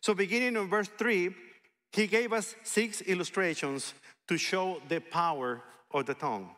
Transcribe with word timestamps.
So, 0.00 0.14
beginning 0.14 0.56
in 0.56 0.68
verse 0.68 0.88
3, 0.96 1.34
he 1.92 2.06
gave 2.06 2.32
us 2.32 2.54
six 2.62 3.00
illustrations 3.02 3.94
to 4.28 4.36
show 4.36 4.80
the 4.88 5.00
power 5.00 5.62
of 5.90 6.06
the 6.06 6.14
tongue. 6.14 6.50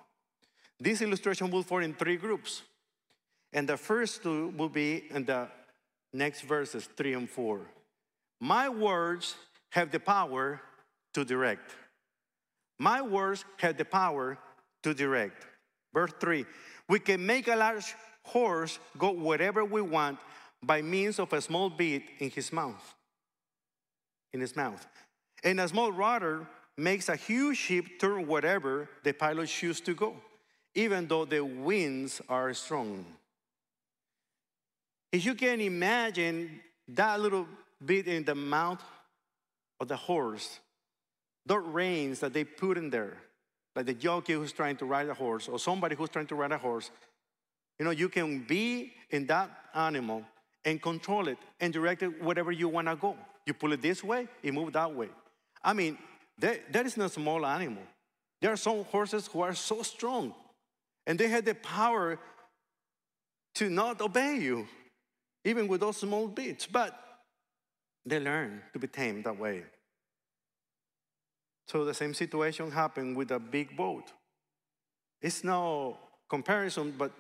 This 0.79 1.03
illustration 1.03 1.51
will 1.51 1.63
fall 1.63 1.79
in 1.79 1.95
three 1.95 2.17
groups. 2.17 2.63
And 3.53 3.69
the 3.69 3.77
first 3.77 4.23
two 4.23 4.53
will 4.57 4.69
be 4.69 5.05
in 5.11 5.25
the 5.25 5.49
next 6.13 6.43
verses, 6.43 6.89
3 6.97 7.15
and 7.15 7.31
4. 7.31 7.61
My 8.41 8.69
words 8.69 9.35
have 9.71 9.91
the 9.91 10.01
power 10.01 10.61
to 11.15 11.25
direct. 11.25 11.71
My 12.79 13.03
words 13.03 13.45
have 13.59 13.77
the 13.77 13.85
power 13.85 14.39
to 14.83 14.95
direct. 14.95 15.47
Verse 15.93 16.13
3 16.21 16.47
We 16.89 17.01
can 17.01 17.25
make 17.25 17.49
a 17.49 17.57
large 17.57 17.95
horse 18.23 18.79
go 18.97 19.13
wherever 19.13 19.65
we 19.65 19.83
want 19.83 20.19
by 20.63 20.83
means 20.83 21.19
of 21.19 21.33
a 21.33 21.41
small 21.41 21.69
bit 21.69 22.03
in 22.19 22.31
his 22.31 22.53
mouth. 22.53 22.95
In 24.33 24.41
his 24.41 24.55
mouth. 24.57 24.87
And 25.43 25.61
a 25.61 25.69
small 25.69 25.91
rudder 25.93 26.47
makes 26.77 27.09
a 27.09 27.17
huge 27.17 27.59
ship 27.59 27.85
turn 28.01 28.27
wherever 28.27 28.89
the 29.03 29.13
pilot 29.13 29.49
chooses 29.49 29.81
to 29.83 29.95
go, 29.95 30.17
even 30.75 31.07
though 31.07 31.25
the 31.25 31.41
winds 31.41 32.21
are 32.29 32.53
strong. 32.55 33.05
If 35.13 35.25
you 35.25 35.35
can 35.35 35.61
imagine 35.61 36.61
that 36.89 37.21
little 37.21 37.47
bit 37.85 38.07
in 38.07 38.25
the 38.25 38.35
mouth 38.35 38.83
of 39.81 39.89
the 39.89 39.97
horse, 39.97 40.61
the 41.47 41.59
reins 41.59 42.21
that 42.21 42.33
they 42.33 42.45
put 42.45 42.79
in 42.79 42.91
there, 42.91 43.17
like 43.75 43.87
the 43.87 43.95
jockey 43.95 44.35
who's 44.35 44.53
trying 44.53 44.77
to 44.77 44.85
ride 44.85 45.09
a 45.09 45.15
horse 45.15 45.49
or 45.49 45.59
somebody 45.59 45.97
who's 45.97 46.11
trying 46.11 46.27
to 46.27 46.35
ride 46.35 46.53
a 46.53 46.59
horse, 46.59 46.91
you 47.79 47.85
know, 47.85 47.91
you 47.91 48.09
can 48.09 48.45
be 48.47 48.93
in 49.11 49.27
that 49.27 49.51
animal 49.75 50.23
and 50.65 50.81
control 50.83 51.29
it 51.29 51.39
and 51.61 51.73
direct 51.73 52.03
it 52.03 52.23
wherever 52.23 52.53
you 52.53 52.69
want 52.69 52.87
to 52.89 52.97
go. 52.97 53.17
You 53.51 53.55
pull 53.55 53.73
it 53.73 53.83
this 53.83 54.05
way, 54.05 54.29
it 54.45 54.55
moves 54.55 54.75
that 54.75 54.95
way. 54.95 55.09
I 55.61 55.73
mean, 55.73 55.99
that, 56.39 56.87
is 56.87 56.97
not 56.97 57.07
a 57.07 57.09
small 57.09 57.45
animal. 57.45 57.83
There 58.41 58.53
are 58.53 58.57
some 58.57 58.85
horses 58.85 59.27
who 59.27 59.41
are 59.41 59.57
so 59.57 59.83
strong 59.83 60.33
and 61.05 61.19
they 61.19 61.27
had 61.27 61.45
the 61.45 61.57
power 61.57 62.21
to 63.57 63.69
not 63.69 64.01
obey 64.01 64.37
you, 64.37 64.69
even 65.45 65.67
with 65.67 65.81
those 65.81 65.97
small 65.97 66.29
bits, 66.29 66.65
but 66.65 66.97
they 68.07 68.21
learn 68.21 68.63
to 68.73 68.79
be 68.79 68.87
tamed 68.87 69.25
that 69.25 69.37
way. 69.37 69.65
So 71.67 71.85
the 71.85 71.93
same 71.93 72.15
situation 72.15 72.71
happened 72.71 73.17
with 73.17 73.33
a 73.33 73.41
big 73.41 73.77
boat. 73.77 74.13
It's 75.21 75.43
no 75.43 75.99
comparison, 76.29 76.95
but 76.97 77.11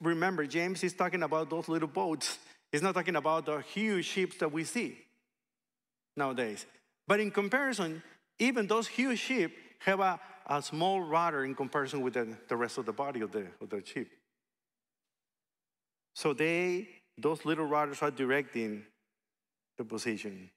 remember, 0.00 0.48
James 0.48 0.82
is 0.82 0.94
talking 0.94 1.22
about 1.22 1.48
those 1.48 1.68
little 1.68 1.86
boats. 1.86 2.38
He's 2.70 2.82
not 2.82 2.94
talking 2.94 3.16
about 3.16 3.46
the 3.46 3.58
huge 3.58 4.04
ships 4.04 4.36
that 4.38 4.52
we 4.52 4.64
see 4.64 4.98
nowadays. 6.16 6.66
But 7.06 7.20
in 7.20 7.30
comparison, 7.30 8.02
even 8.38 8.66
those 8.66 8.86
huge 8.86 9.18
ships 9.18 9.54
have 9.80 10.00
a, 10.00 10.20
a 10.46 10.60
small 10.60 11.00
rudder 11.00 11.44
in 11.44 11.54
comparison 11.54 12.02
with 12.02 12.14
the, 12.14 12.36
the 12.48 12.56
rest 12.56 12.78
of 12.78 12.86
the 12.86 12.92
body 12.92 13.20
of 13.20 13.32
the, 13.32 13.46
of 13.60 13.70
the 13.70 13.82
ship. 13.84 14.08
So 16.14 16.34
they, 16.34 16.88
those 17.16 17.44
little 17.44 17.64
rudders 17.64 18.02
are 18.02 18.10
directing 18.10 18.84
the 19.78 19.84
position. 19.84 20.50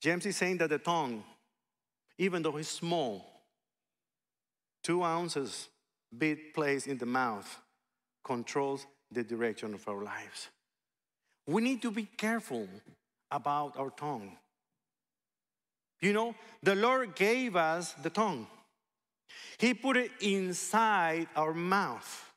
James 0.00 0.26
is 0.26 0.36
saying 0.36 0.58
that 0.58 0.70
the 0.70 0.78
tongue, 0.78 1.22
even 2.18 2.42
though 2.42 2.56
it's 2.56 2.68
small, 2.68 3.42
two 4.82 5.02
ounces 5.02 5.68
bit 6.16 6.54
placed 6.54 6.86
in 6.86 6.98
the 6.98 7.06
mouth, 7.06 7.60
controls 8.24 8.86
the 9.10 9.22
direction 9.22 9.74
of 9.74 9.86
our 9.88 10.02
lives. 10.02 10.48
We 11.46 11.62
need 11.62 11.82
to 11.82 11.90
be 11.90 12.04
careful 12.04 12.68
about 13.30 13.76
our 13.76 13.90
tongue. 13.90 14.36
You 16.00 16.12
know, 16.12 16.34
the 16.62 16.74
Lord 16.74 17.14
gave 17.14 17.56
us 17.56 17.92
the 17.94 18.10
tongue. 18.10 18.46
He 19.58 19.74
put 19.74 19.96
it 19.96 20.10
inside 20.20 21.28
our 21.34 21.54
mouth. 21.54 22.32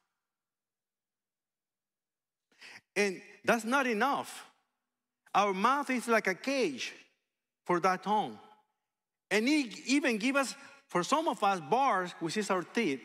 And 2.95 3.21
that's 3.43 3.65
not 3.65 3.87
enough. 3.87 4.45
Our 5.33 5.53
mouth 5.53 5.89
is 5.89 6.07
like 6.07 6.27
a 6.27 6.35
cage 6.35 6.93
for 7.65 7.79
that 7.81 8.03
tongue. 8.03 8.39
And 9.29 9.47
he 9.47 9.71
even 9.87 10.17
give 10.17 10.35
us, 10.35 10.55
for 10.87 11.03
some 11.03 11.27
of 11.27 11.43
us, 11.43 11.59
bars, 11.59 12.13
which 12.19 12.37
is 12.37 12.49
our 12.49 12.63
teeth, 12.63 13.01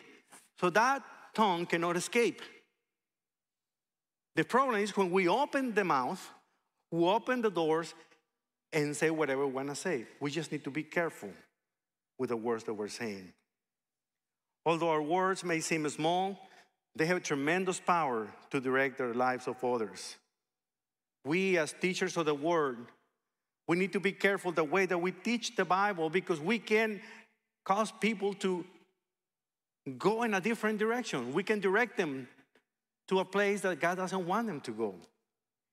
so 0.58 0.70
that 0.70 1.02
tongue 1.34 1.66
cannot 1.66 1.96
escape. 1.96 2.40
The 4.34 4.44
problem 4.44 4.80
is 4.80 4.96
when 4.96 5.10
we 5.10 5.28
open 5.28 5.74
the 5.74 5.84
mouth, 5.84 6.30
we 6.90 7.04
open 7.04 7.42
the 7.42 7.50
doors 7.50 7.94
and 8.72 8.96
say 8.96 9.10
whatever 9.10 9.46
we 9.46 9.52
want 9.52 9.68
to 9.68 9.74
say. 9.74 10.06
We 10.20 10.30
just 10.30 10.52
need 10.52 10.64
to 10.64 10.70
be 10.70 10.82
careful 10.82 11.30
with 12.18 12.30
the 12.30 12.36
words 12.36 12.64
that 12.64 12.74
we're 12.74 12.88
saying. 12.88 13.32
Although 14.64 14.90
our 14.90 15.02
words 15.02 15.44
may 15.44 15.60
seem 15.60 15.88
small, 15.88 16.38
they 16.94 17.06
have 17.06 17.22
tremendous 17.22 17.80
power 17.80 18.28
to 18.50 18.60
direct 18.60 18.98
the 18.98 19.06
lives 19.14 19.48
of 19.48 19.62
others. 19.64 20.16
We, 21.24 21.58
as 21.58 21.74
teachers 21.80 22.16
of 22.16 22.26
the 22.26 22.34
word, 22.34 22.78
we 23.68 23.76
need 23.76 23.92
to 23.92 24.00
be 24.00 24.12
careful 24.12 24.52
the 24.52 24.64
way 24.64 24.86
that 24.86 24.98
we 24.98 25.12
teach 25.12 25.56
the 25.56 25.64
Bible 25.64 26.10
because 26.10 26.40
we 26.40 26.58
can 26.58 27.00
cause 27.64 27.92
people 27.92 28.34
to 28.34 28.64
go 29.98 30.22
in 30.22 30.34
a 30.34 30.40
different 30.40 30.78
direction. 30.78 31.32
We 31.32 31.42
can 31.42 31.60
direct 31.60 31.96
them 31.96 32.28
to 33.08 33.20
a 33.20 33.24
place 33.24 33.62
that 33.62 33.80
God 33.80 33.96
doesn't 33.96 34.26
want 34.26 34.46
them 34.46 34.60
to 34.62 34.70
go. 34.70 34.94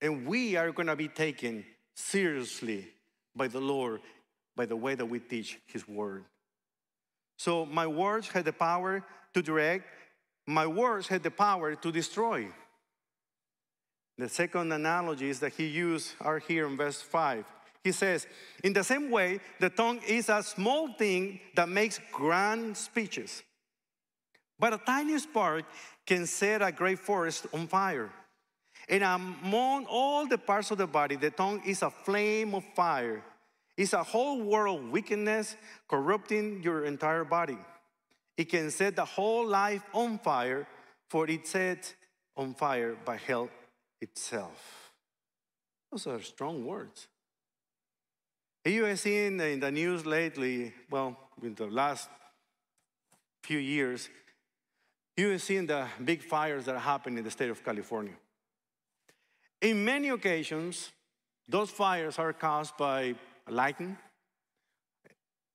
And 0.02 0.26
we 0.26 0.56
are 0.56 0.72
going 0.72 0.88
to 0.88 0.96
be 0.96 1.08
taken 1.08 1.66
seriously 1.94 2.88
by 3.36 3.48
the 3.48 3.60
Lord 3.60 4.02
by 4.56 4.66
the 4.66 4.76
way 4.76 4.96
that 4.96 5.06
we 5.06 5.20
teach 5.20 5.60
His 5.68 5.88
Word. 5.88 6.26
So, 7.38 7.66
my 7.66 7.88
words 7.88 8.28
had 8.28 8.46
the 8.46 8.54
power 8.54 9.04
to 9.34 9.42
direct, 9.42 9.86
my 10.46 10.68
words 10.68 11.08
had 11.08 11.24
the 11.24 11.32
power 11.32 11.76
to 11.76 11.92
destroy. 11.92 12.48
The 14.18 14.28
second 14.28 14.74
analogies 14.74 15.40
that 15.40 15.54
he 15.54 15.66
used 15.68 16.12
are 16.20 16.40
here 16.40 16.68
in 16.68 16.76
verse 16.76 17.02
5. 17.02 17.46
He 17.84 17.94
says, 17.94 18.28
In 18.64 18.74
the 18.74 18.84
same 18.84 19.10
way, 19.10 19.40
the 19.62 19.70
tongue 19.70 20.02
is 20.06 20.28
a 20.28 20.44
small 20.44 20.92
thing 20.94 21.40
that 21.56 21.70
makes 21.70 22.02
grand 22.12 22.76
speeches. 22.76 23.44
But 24.60 24.74
a 24.74 24.78
tiny 24.78 25.18
spark 25.20 25.64
can 26.10 26.26
set 26.26 26.64
a 26.64 26.72
great 26.72 26.98
forest 26.98 27.46
on 27.54 27.68
fire. 27.68 28.10
And 28.90 29.04
among 29.04 29.86
all 29.86 30.26
the 30.26 30.40
parts 30.40 30.72
of 30.72 30.80
the 30.80 30.88
body, 30.88 31.16
the 31.16 31.30
tongue 31.30 31.62
is 31.68 31.84
a 31.84 31.92
flame 31.92 32.56
of 32.56 32.64
fire. 32.76 33.22
It's 33.78 33.94
a 33.94 34.02
whole 34.02 34.42
world 34.42 34.80
of 34.80 34.90
wickedness 34.90 35.56
corrupting 35.88 36.64
your 36.64 36.86
entire 36.86 37.24
body. 37.24 37.60
It 38.36 38.50
can 38.50 38.72
set 38.72 38.96
the 38.96 39.06
whole 39.06 39.46
life 39.46 39.84
on 39.94 40.18
fire, 40.18 40.68
for 41.10 41.30
it 41.30 41.46
sets 41.46 41.94
on 42.36 42.56
fire 42.56 42.98
by 43.06 43.18
hell 43.18 43.50
itself. 44.02 44.92
Those 45.92 46.08
are 46.08 46.22
strong 46.22 46.66
words. 46.66 47.08
You 48.66 48.86
have 48.86 49.00
seen 49.00 49.40
in 49.40 49.60
the 49.60 49.72
news 49.72 50.08
lately, 50.08 50.74
well, 50.90 51.16
in 51.44 51.54
the 51.54 51.68
last 51.68 52.10
few 53.44 53.60
years, 53.60 54.10
you 55.20 55.30
have 55.30 55.42
seen 55.42 55.66
the 55.68 55.86
big 56.04 56.22
fires 56.24 56.66
that 56.66 56.76
are 56.76 56.86
happening 56.94 57.18
in 57.18 57.24
the 57.24 57.32
state 57.32 57.50
of 57.50 57.64
California. 57.64 58.14
In 59.62 59.84
many 59.84 60.10
occasions, 60.10 60.92
those 61.48 61.70
fires 61.70 62.18
are 62.18 62.32
caused 62.32 62.78
by 62.78 63.16
lightning, 63.50 63.98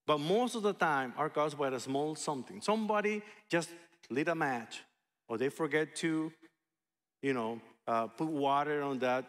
but 0.06 0.18
most 0.18 0.54
of 0.54 0.62
the 0.62 0.74
time 0.74 1.14
are 1.16 1.30
caused 1.30 1.56
by 1.56 1.68
a 1.68 1.80
small 1.80 2.14
something. 2.14 2.60
Somebody 2.60 3.22
just 3.48 3.70
lit 4.10 4.28
a 4.28 4.34
match, 4.34 4.82
or 5.28 5.38
they 5.38 5.48
forget 5.48 5.96
to, 5.96 6.30
you 7.22 7.32
know, 7.32 7.60
uh, 7.86 8.06
put 8.06 8.28
water 8.28 8.82
on 8.82 8.98
that 8.98 9.24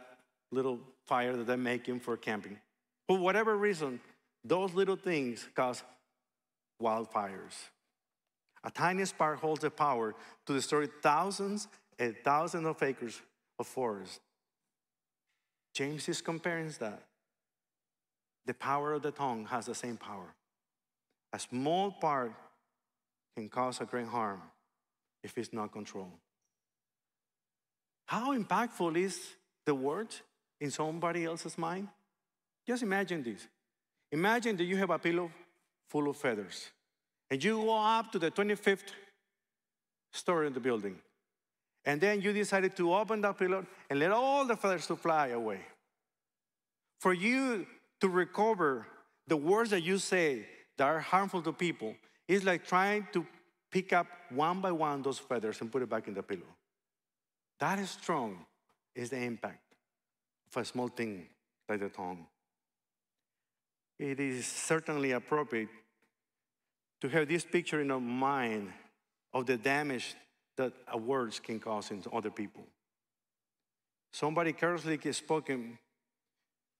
little 0.51 0.79
fire 1.05 1.35
that 1.37 1.47
they're 1.47 1.57
making 1.57 1.99
for 2.01 2.17
camping. 2.17 2.57
For 3.07 3.17
whatever 3.17 3.55
reason, 3.55 4.01
those 4.43 4.73
little 4.73 4.97
things 4.97 5.47
cause 5.55 5.83
wildfires. 6.81 7.53
A 8.65 8.71
tiny 8.71 9.05
spark 9.05 9.39
holds 9.39 9.61
the 9.61 9.69
power 9.69 10.15
to 10.45 10.53
destroy 10.53 10.87
thousands 10.87 11.67
and 11.99 12.15
thousands 12.23 12.65
of 12.65 12.81
acres 12.81 13.21
of 13.59 13.67
forest. 13.67 14.19
James 15.73 16.09
is 16.09 16.21
comparing 16.21 16.69
that. 16.79 17.03
The 18.45 18.53
power 18.53 18.93
of 18.93 19.03
the 19.03 19.11
tongue 19.11 19.45
has 19.45 19.67
the 19.67 19.75
same 19.75 19.97
power. 19.97 20.33
A 21.33 21.39
small 21.39 21.91
part 21.91 22.33
can 23.35 23.49
cause 23.49 23.81
a 23.81 23.85
great 23.85 24.07
harm 24.07 24.41
if 25.23 25.37
it's 25.37 25.51
not 25.51 25.71
controlled. 25.71 26.11
How 28.05 28.37
impactful 28.37 28.97
is 28.97 29.19
the 29.65 29.75
word 29.75 30.15
in 30.61 30.71
somebody 30.71 31.25
else's 31.25 31.57
mind? 31.57 31.87
Just 32.65 32.83
imagine 32.83 33.23
this. 33.23 33.47
Imagine 34.11 34.55
that 34.57 34.63
you 34.63 34.77
have 34.77 34.91
a 34.91 34.99
pillow 34.99 35.29
full 35.87 36.07
of 36.07 36.17
feathers, 36.17 36.71
and 37.29 37.43
you 37.43 37.57
go 37.57 37.75
up 37.75 38.11
to 38.11 38.19
the 38.19 38.31
25th 38.31 38.91
story 40.11 40.47
in 40.47 40.53
the 40.53 40.59
building. 40.59 40.97
And 41.85 42.01
then 42.01 42.21
you 42.21 42.33
decided 42.33 42.75
to 42.77 42.93
open 42.93 43.21
that 43.21 43.37
pillow 43.37 43.65
and 43.89 43.99
let 43.99 44.11
all 44.11 44.45
the 44.45 44.55
feathers 44.55 44.87
to 44.87 44.95
fly 44.95 45.27
away. 45.27 45.59
For 46.99 47.13
you 47.13 47.67
to 48.01 48.09
recover 48.09 48.87
the 49.27 49.37
words 49.37 49.69
that 49.69 49.81
you 49.81 49.97
say 49.97 50.45
that 50.77 50.85
are 50.85 50.99
harmful 50.99 51.41
to 51.43 51.53
people 51.53 51.95
is 52.27 52.43
like 52.43 52.65
trying 52.65 53.07
to 53.13 53.25
pick 53.71 53.93
up 53.93 54.07
one 54.29 54.61
by 54.61 54.71
one 54.71 55.01
those 55.01 55.19
feathers 55.19 55.61
and 55.61 55.71
put 55.71 55.81
it 55.81 55.89
back 55.89 56.07
in 56.07 56.13
the 56.13 56.23
pillow. 56.23 56.55
That 57.59 57.79
is 57.79 57.91
strong 57.91 58.45
is 58.95 59.09
the 59.09 59.21
impact 59.21 59.75
of 60.49 60.61
a 60.61 60.65
small 60.65 60.87
thing 60.87 61.27
like 61.69 61.79
the 61.79 61.89
tongue. 61.89 62.25
It 63.99 64.19
is 64.19 64.45
certainly 64.45 65.11
appropriate 65.11 65.69
to 67.05 67.19
have 67.19 67.27
this 67.27 67.45
picture 67.45 67.81
in 67.81 67.91
our 67.91 67.99
mind 67.99 68.67
of 69.31 69.45
the 69.45 69.57
damage 69.57 70.15
that 70.57 70.73
words 70.99 71.39
can 71.39 71.59
cause 71.59 71.91
in 71.91 72.01
other 72.11 72.31
people. 72.31 72.65
Somebody 74.11 74.53
carelessly 74.53 74.97
spoken 75.11 75.77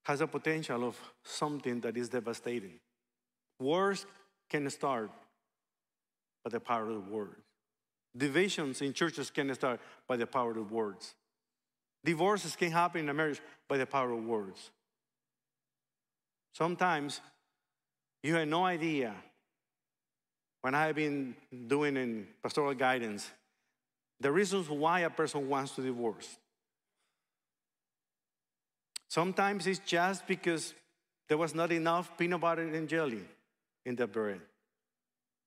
has 0.04 0.22
a 0.22 0.28
potential 0.28 0.84
of 0.84 0.98
something 1.24 1.80
that 1.82 1.96
is 1.96 2.10
devastating. 2.10 2.80
Wars 3.60 4.08
can 4.50 4.68
start 4.72 5.12
by 6.44 6.50
the 6.50 6.60
power 6.60 6.90
of 6.90 7.08
words. 7.08 7.44
Divisions 8.18 8.82
in 8.82 8.94
churches 8.94 9.30
can 9.30 9.54
start 9.54 9.80
by 10.08 10.18
the 10.18 10.26
power 10.26 10.58
of 10.58 10.72
words. 10.72 11.14
Divorces 12.04 12.56
can 12.56 12.72
happen 12.72 13.02
in 13.02 13.10
a 13.10 13.14
marriage 13.14 13.42
by 13.68 13.78
the 13.78 13.86
power 13.86 14.12
of 14.12 14.24
words. 14.24 14.72
Sometimes 16.54 17.22
you 18.24 18.34
have 18.34 18.48
no 18.48 18.66
idea. 18.66 19.14
When 20.66 20.74
I 20.74 20.88
have 20.88 20.96
been 20.96 21.36
doing 21.68 21.96
in 21.96 22.26
pastoral 22.42 22.74
guidance, 22.74 23.30
the 24.20 24.32
reasons 24.32 24.68
why 24.68 25.02
a 25.02 25.12
person 25.12 25.48
wants 25.48 25.74
to 25.76 25.84
divorce. 25.84 26.40
Sometimes 29.08 29.68
it's 29.68 29.78
just 29.78 30.26
because 30.26 30.74
there 31.30 31.38
was 31.38 31.54
not 31.54 31.72
enough 31.72 32.18
peanut 32.18 32.42
butter 32.42 32.64
and 32.64 32.90
jelly 32.90 33.22
in 33.86 33.96
the 33.96 34.08
bread, 34.08 34.42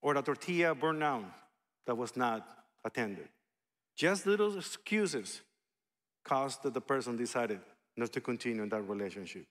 or 0.01 0.13
the 0.13 0.21
tortilla 0.21 0.73
burned 0.73 1.01
down 1.01 1.29
that 1.85 1.97
was 1.97 2.15
not 2.15 2.47
attended. 2.85 3.27
Just 3.97 4.25
little 4.25 4.57
excuses 4.57 5.41
caused 6.23 6.63
that 6.63 6.73
the 6.73 6.79
person 6.79 7.17
decided 7.17 7.59
not 7.97 8.13
to 8.13 8.21
continue 8.21 8.63
in 8.63 8.69
that 8.69 8.83
relationship. 8.83 9.45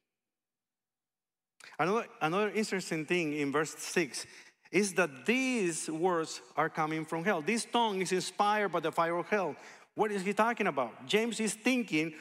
Another, 1.78 2.06
another 2.22 2.50
interesting 2.52 3.04
thing 3.04 3.34
in 3.34 3.52
verse 3.52 3.74
6 3.74 4.26
is 4.70 4.92
that 4.94 5.24
these 5.24 5.88
words 5.88 6.40
are 6.56 6.68
coming 6.68 7.04
from 7.04 7.24
hell. 7.24 7.40
This 7.40 7.64
tongue 7.64 8.00
is 8.02 8.12
inspired 8.12 8.70
by 8.70 8.80
the 8.80 8.92
fire 8.92 9.16
of 9.16 9.28
hell. 9.28 9.56
What 9.94 10.12
is 10.12 10.22
he 10.22 10.32
talking 10.32 10.66
about? 10.66 11.06
James 11.06 11.40
is 11.40 11.54
thinking 11.54 12.14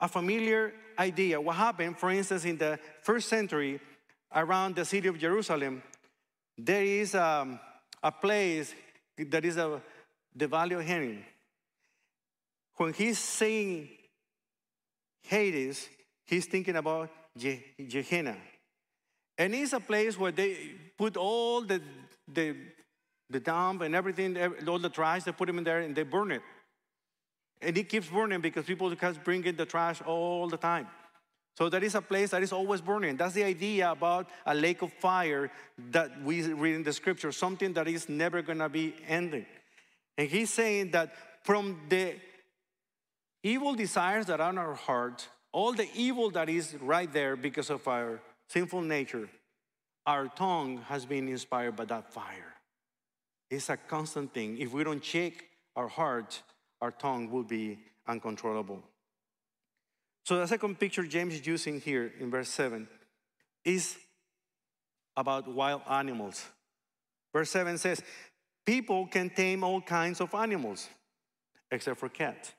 a 0.00 0.08
familiar 0.08 0.72
idea. 0.98 1.40
What 1.40 1.56
happened, 1.56 1.98
for 1.98 2.10
instance, 2.10 2.44
in 2.44 2.56
the 2.56 2.78
first 3.02 3.28
century 3.28 3.80
around 4.34 4.76
the 4.76 4.84
city 4.84 5.08
of 5.08 5.18
Jerusalem, 5.18 5.82
there 6.56 6.84
is 6.84 7.14
a, 7.14 7.22
um, 7.22 7.60
a 8.02 8.12
place 8.12 8.74
that 9.18 9.44
is 9.44 9.56
a, 9.56 9.82
the 10.34 10.46
Valley 10.46 10.76
of 10.76 10.82
Hinnom. 10.82 11.24
When 12.76 12.92
he's 12.92 13.18
saying 13.18 13.88
Hades, 15.22 15.88
he's 16.24 16.46
thinking 16.46 16.76
about 16.76 17.10
Gehenna. 17.36 18.36
And 19.36 19.54
it's 19.54 19.72
a 19.72 19.80
place 19.80 20.18
where 20.18 20.32
they 20.32 20.74
put 20.98 21.16
all 21.16 21.62
the, 21.62 21.80
the, 22.32 22.56
the 23.30 23.40
dump 23.40 23.82
and 23.82 23.94
everything, 23.94 24.36
all 24.66 24.78
the 24.78 24.90
trash, 24.90 25.24
they 25.24 25.32
put 25.32 25.46
them 25.46 25.58
in 25.58 25.64
there 25.64 25.80
and 25.80 25.94
they 25.94 26.02
burn 26.02 26.32
it. 26.32 26.42
And 27.62 27.76
it 27.78 27.88
keeps 27.88 28.08
burning 28.08 28.40
because 28.40 28.64
people 28.64 28.90
just 28.90 29.24
bring 29.24 29.44
in 29.44 29.56
the 29.56 29.64
trash 29.64 30.02
all 30.02 30.48
the 30.48 30.56
time. 30.56 30.88
So 31.56 31.68
that 31.70 31.82
is 31.82 31.96
a 31.96 32.02
place 32.02 32.30
that 32.30 32.42
is 32.42 32.52
always 32.52 32.80
burning. 32.80 33.16
That's 33.16 33.34
the 33.34 33.42
idea 33.42 33.90
about 33.90 34.28
a 34.46 34.54
lake 34.54 34.82
of 34.82 34.92
fire 34.92 35.50
that 35.90 36.22
we 36.22 36.42
read 36.52 36.76
in 36.76 36.82
the 36.84 36.92
scripture, 36.92 37.32
something 37.32 37.72
that 37.72 37.88
is 37.88 38.08
never 38.08 38.42
going 38.42 38.58
to 38.58 38.68
be 38.68 38.94
ending. 39.08 39.46
And 40.16 40.28
he's 40.28 40.50
saying 40.50 40.92
that 40.92 41.14
from 41.42 41.80
the 41.88 42.14
evil 43.42 43.74
desires 43.74 44.26
that 44.26 44.40
are 44.40 44.50
in 44.50 44.58
our 44.58 44.74
heart, 44.74 45.28
all 45.50 45.72
the 45.72 45.88
evil 45.96 46.30
that 46.30 46.48
is 46.48 46.76
right 46.80 47.12
there 47.12 47.34
because 47.34 47.70
of 47.70 47.86
our 47.88 48.20
sinful 48.48 48.82
nature, 48.82 49.28
our 50.08 50.26
tongue 50.26 50.78
has 50.88 51.04
been 51.04 51.28
inspired 51.28 51.76
by 51.76 51.84
that 51.84 52.10
fire. 52.10 52.54
It's 53.50 53.68
a 53.68 53.76
constant 53.76 54.32
thing. 54.32 54.56
If 54.56 54.72
we 54.72 54.82
don't 54.82 55.02
check 55.02 55.34
our 55.76 55.86
heart, 55.86 56.42
our 56.80 56.90
tongue 56.90 57.30
will 57.30 57.42
be 57.42 57.78
uncontrollable. 58.06 58.82
So 60.24 60.38
the 60.38 60.46
second 60.46 60.80
picture 60.80 61.02
James 61.02 61.34
is 61.34 61.46
using 61.46 61.78
here 61.78 62.10
in 62.18 62.30
verse 62.30 62.48
7 62.48 62.88
is 63.66 63.98
about 65.14 65.46
wild 65.46 65.82
animals. 65.90 66.42
Verse 67.34 67.50
7 67.50 67.76
says, 67.76 68.02
People 68.64 69.06
can 69.08 69.28
tame 69.28 69.62
all 69.62 69.82
kinds 69.82 70.22
of 70.22 70.34
animals, 70.34 70.88
except 71.70 72.00
for 72.00 72.08
cats. 72.08 72.54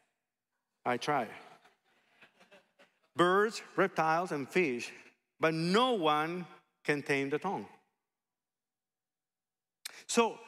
I 0.85 0.97
try. 0.97 1.27
Birds, 3.15 3.63
reptiles, 3.75 4.31
and 4.31 4.47
fish 4.47 4.91
but 5.39 5.53
no 5.53 5.93
one 5.93 6.45
can 6.89 7.03
tame 7.03 7.29
the 7.29 7.37
tongue. 7.37 7.67
So, 10.07 10.39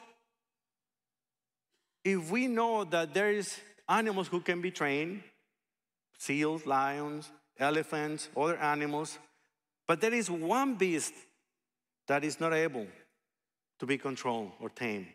if 2.03 2.31
we 2.31 2.47
know 2.47 2.83
that 2.83 3.13
there 3.13 3.31
is 3.31 3.59
animals 3.87 4.27
who 4.27 4.39
can 4.39 4.59
be 4.59 4.71
trained, 4.71 5.21
seals, 6.17 6.65
lions, 6.65 7.29
elephants, 7.59 8.29
other 8.35 8.57
animals, 8.57 9.19
but 9.87 10.01
there 10.01 10.15
is 10.15 10.31
one 10.31 10.73
beast 10.73 11.13
that 12.07 12.23
is 12.23 12.39
not 12.39 12.53
able 12.53 12.87
to 13.79 13.85
be 13.85 13.99
controlled 13.99 14.51
or 14.59 14.69
tamed. 14.69 15.13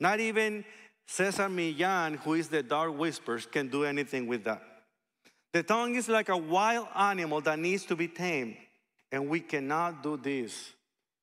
Not 0.00 0.18
even 0.18 0.64
Cesar 1.06 1.50
Millan, 1.50 2.14
who 2.14 2.32
is 2.32 2.48
the 2.48 2.62
dog 2.62 2.96
whispers, 2.96 3.44
can 3.44 3.68
do 3.68 3.84
anything 3.84 4.26
with 4.26 4.44
that. 4.44 4.62
The 5.52 5.62
tongue 5.62 5.94
is 5.96 6.08
like 6.08 6.30
a 6.30 6.38
wild 6.38 6.88
animal 6.96 7.42
that 7.42 7.58
needs 7.58 7.84
to 7.84 7.96
be 7.96 8.08
tamed. 8.08 8.56
And 9.12 9.28
we 9.28 9.40
cannot 9.40 10.02
do 10.02 10.16
this 10.16 10.72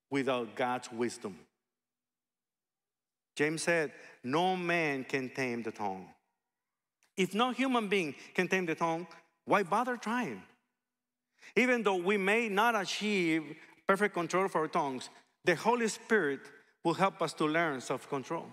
without 0.10 0.56
God's 0.56 0.92
wisdom. 0.92 1.38
James 3.36 3.64
said, 3.64 3.92
No 4.24 4.56
man 4.56 5.04
can 5.04 5.30
tame 5.30 5.64
the 5.64 5.72
tongue. 5.72 6.08
If 7.18 7.34
no 7.34 7.52
human 7.52 7.88
being 7.88 8.16
can 8.34 8.48
tame 8.48 8.66
the 8.66 8.76
tongue, 8.76 9.08
why 9.46 9.64
bother 9.64 9.98
trying? 9.98 10.44
Even 11.56 11.84
though 11.84 11.96
we 11.96 12.18
may 12.18 12.50
not 12.50 12.80
achieve 12.80 13.56
perfect 13.88 14.14
control 14.14 14.46
of 14.46 14.56
our 14.56 14.68
tongues, 14.68 15.10
the 15.44 15.56
Holy 15.56 15.88
Spirit 15.88 16.40
will 16.84 16.94
help 16.94 17.22
us 17.22 17.34
to 17.34 17.46
learn 17.46 17.82
self 17.82 18.08
control. 18.10 18.46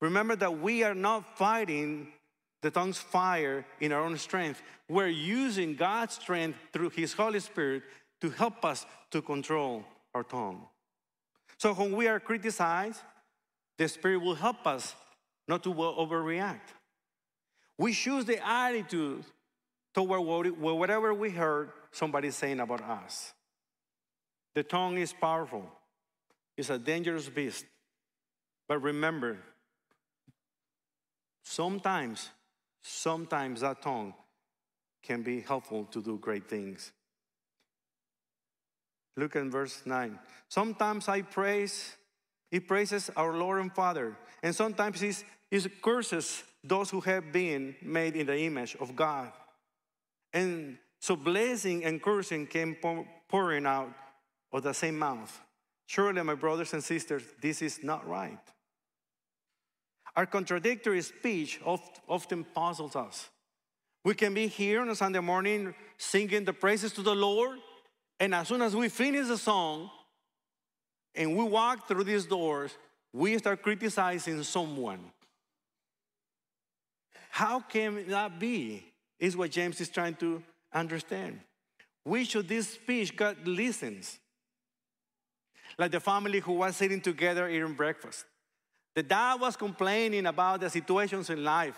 Remember 0.00 0.34
that 0.36 0.58
we 0.58 0.82
are 0.82 0.94
not 0.94 1.38
fighting 1.38 2.08
the 2.62 2.70
tongue's 2.70 2.98
fire 2.98 3.64
in 3.80 3.92
our 3.92 4.02
own 4.02 4.16
strength. 4.16 4.62
We're 4.88 5.08
using 5.08 5.74
God's 5.74 6.14
strength 6.14 6.58
through 6.72 6.90
His 6.90 7.12
Holy 7.12 7.40
Spirit 7.40 7.82
to 8.22 8.30
help 8.30 8.64
us 8.64 8.86
to 9.10 9.20
control 9.20 9.84
our 10.14 10.22
tongue. 10.22 10.64
So 11.58 11.74
when 11.74 11.96
we 11.96 12.06
are 12.06 12.20
criticized, 12.20 13.00
the 13.76 13.88
Spirit 13.88 14.18
will 14.18 14.36
help 14.36 14.64
us 14.64 14.94
not 15.48 15.64
to 15.64 15.74
overreact. 15.74 16.70
We 17.76 17.92
choose 17.92 18.24
the 18.24 18.38
attitude 18.46 19.24
toward 19.92 20.56
whatever 20.56 21.12
we 21.12 21.30
heard 21.30 21.72
somebody 21.90 22.30
saying 22.30 22.60
about 22.60 22.82
us. 22.82 23.34
The 24.54 24.62
tongue 24.62 24.98
is 24.98 25.12
powerful, 25.12 25.68
it's 26.56 26.70
a 26.70 26.78
dangerous 26.78 27.28
beast. 27.28 27.64
But 28.68 28.82
remember, 28.82 29.38
sometimes, 31.42 32.30
sometimes 32.82 33.62
that 33.62 33.82
tongue 33.82 34.14
can 35.02 35.22
be 35.22 35.40
helpful 35.40 35.86
to 35.86 36.00
do 36.00 36.18
great 36.18 36.48
things. 36.48 36.92
Look 39.16 39.36
at 39.36 39.44
verse 39.44 39.82
9. 39.84 40.18
Sometimes 40.48 41.08
I 41.08 41.22
praise, 41.22 41.96
he 42.50 42.60
praises 42.60 43.10
our 43.16 43.34
Lord 43.36 43.60
and 43.60 43.72
Father, 43.72 44.16
and 44.42 44.54
sometimes 44.54 45.00
he, 45.00 45.12
curses 45.82 46.42
those 46.64 46.90
who 46.90 47.00
have 47.00 47.32
been 47.32 47.74
made 47.82 48.16
in 48.16 48.26
the 48.26 48.38
image 48.38 48.76
of 48.80 48.96
God. 48.96 49.32
And 50.32 50.78
so 51.00 51.16
blessing 51.16 51.84
and 51.84 52.02
cursing 52.02 52.46
came 52.46 52.76
pouring 53.28 53.66
out 53.66 53.92
of 54.52 54.62
the 54.62 54.72
same 54.72 54.98
mouth. 54.98 55.40
Surely, 55.86 56.22
my 56.22 56.34
brothers 56.34 56.72
and 56.72 56.82
sisters, 56.82 57.22
this 57.40 57.60
is 57.60 57.82
not 57.82 58.08
right. 58.08 58.38
Our 60.16 60.26
contradictory 60.26 61.02
speech 61.02 61.60
often 61.64 62.44
puzzles 62.44 62.96
us. 62.96 63.28
We 64.04 64.14
can 64.14 64.34
be 64.34 64.46
here 64.46 64.80
on 64.80 64.88
a 64.88 64.94
Sunday 64.94 65.20
morning 65.20 65.74
singing 65.98 66.44
the 66.44 66.52
praises 66.52 66.92
to 66.94 67.02
the 67.02 67.14
Lord, 67.14 67.58
and 68.22 68.36
as 68.36 68.46
soon 68.46 68.62
as 68.62 68.76
we 68.76 68.88
finish 68.88 69.26
the 69.26 69.36
song 69.36 69.90
and 71.12 71.36
we 71.36 71.42
walk 71.42 71.88
through 71.88 72.04
these 72.04 72.24
doors, 72.24 72.70
we 73.12 73.36
start 73.36 73.60
criticizing 73.60 74.40
someone. 74.44 75.00
How 77.30 77.58
can 77.58 78.06
that 78.06 78.38
be? 78.38 78.84
Is 79.18 79.36
what 79.36 79.50
James 79.50 79.80
is 79.80 79.88
trying 79.88 80.14
to 80.16 80.40
understand. 80.72 81.40
which 82.04 82.36
of 82.36 82.46
this 82.46 82.68
speech 82.68 83.16
God 83.16 83.38
listens? 83.44 84.20
Like 85.76 85.90
the 85.90 85.98
family 85.98 86.38
who 86.38 86.52
was 86.52 86.76
sitting 86.76 87.00
together 87.00 87.48
eating 87.48 87.74
breakfast. 87.74 88.24
The 88.94 89.02
dad 89.02 89.40
was 89.40 89.56
complaining 89.56 90.26
about 90.26 90.60
the 90.60 90.70
situations 90.70 91.28
in 91.28 91.42
life. 91.42 91.76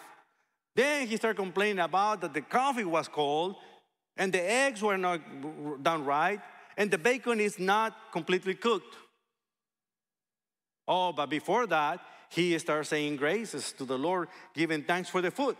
Then 0.76 1.06
he 1.06 1.16
started 1.16 1.38
complaining 1.38 1.78
about 1.78 2.20
that 2.20 2.34
the 2.34 2.42
coffee 2.42 2.84
was 2.84 3.08
cold 3.08 3.56
and 4.16 4.32
the 4.32 4.40
eggs 4.40 4.82
were 4.82 4.98
not 4.98 5.20
done 5.82 6.04
right 6.04 6.40
and 6.76 6.90
the 6.90 6.98
bacon 6.98 7.40
is 7.40 7.58
not 7.58 8.12
completely 8.12 8.54
cooked. 8.54 8.96
Oh, 10.86 11.12
but 11.12 11.30
before 11.30 11.66
that, 11.66 12.00
he 12.28 12.58
started 12.58 12.84
saying 12.84 13.16
graces 13.16 13.72
to 13.72 13.84
the 13.84 13.96
Lord, 13.96 14.28
giving 14.54 14.82
thanks 14.82 15.08
for 15.08 15.20
the 15.20 15.30
food. 15.30 15.56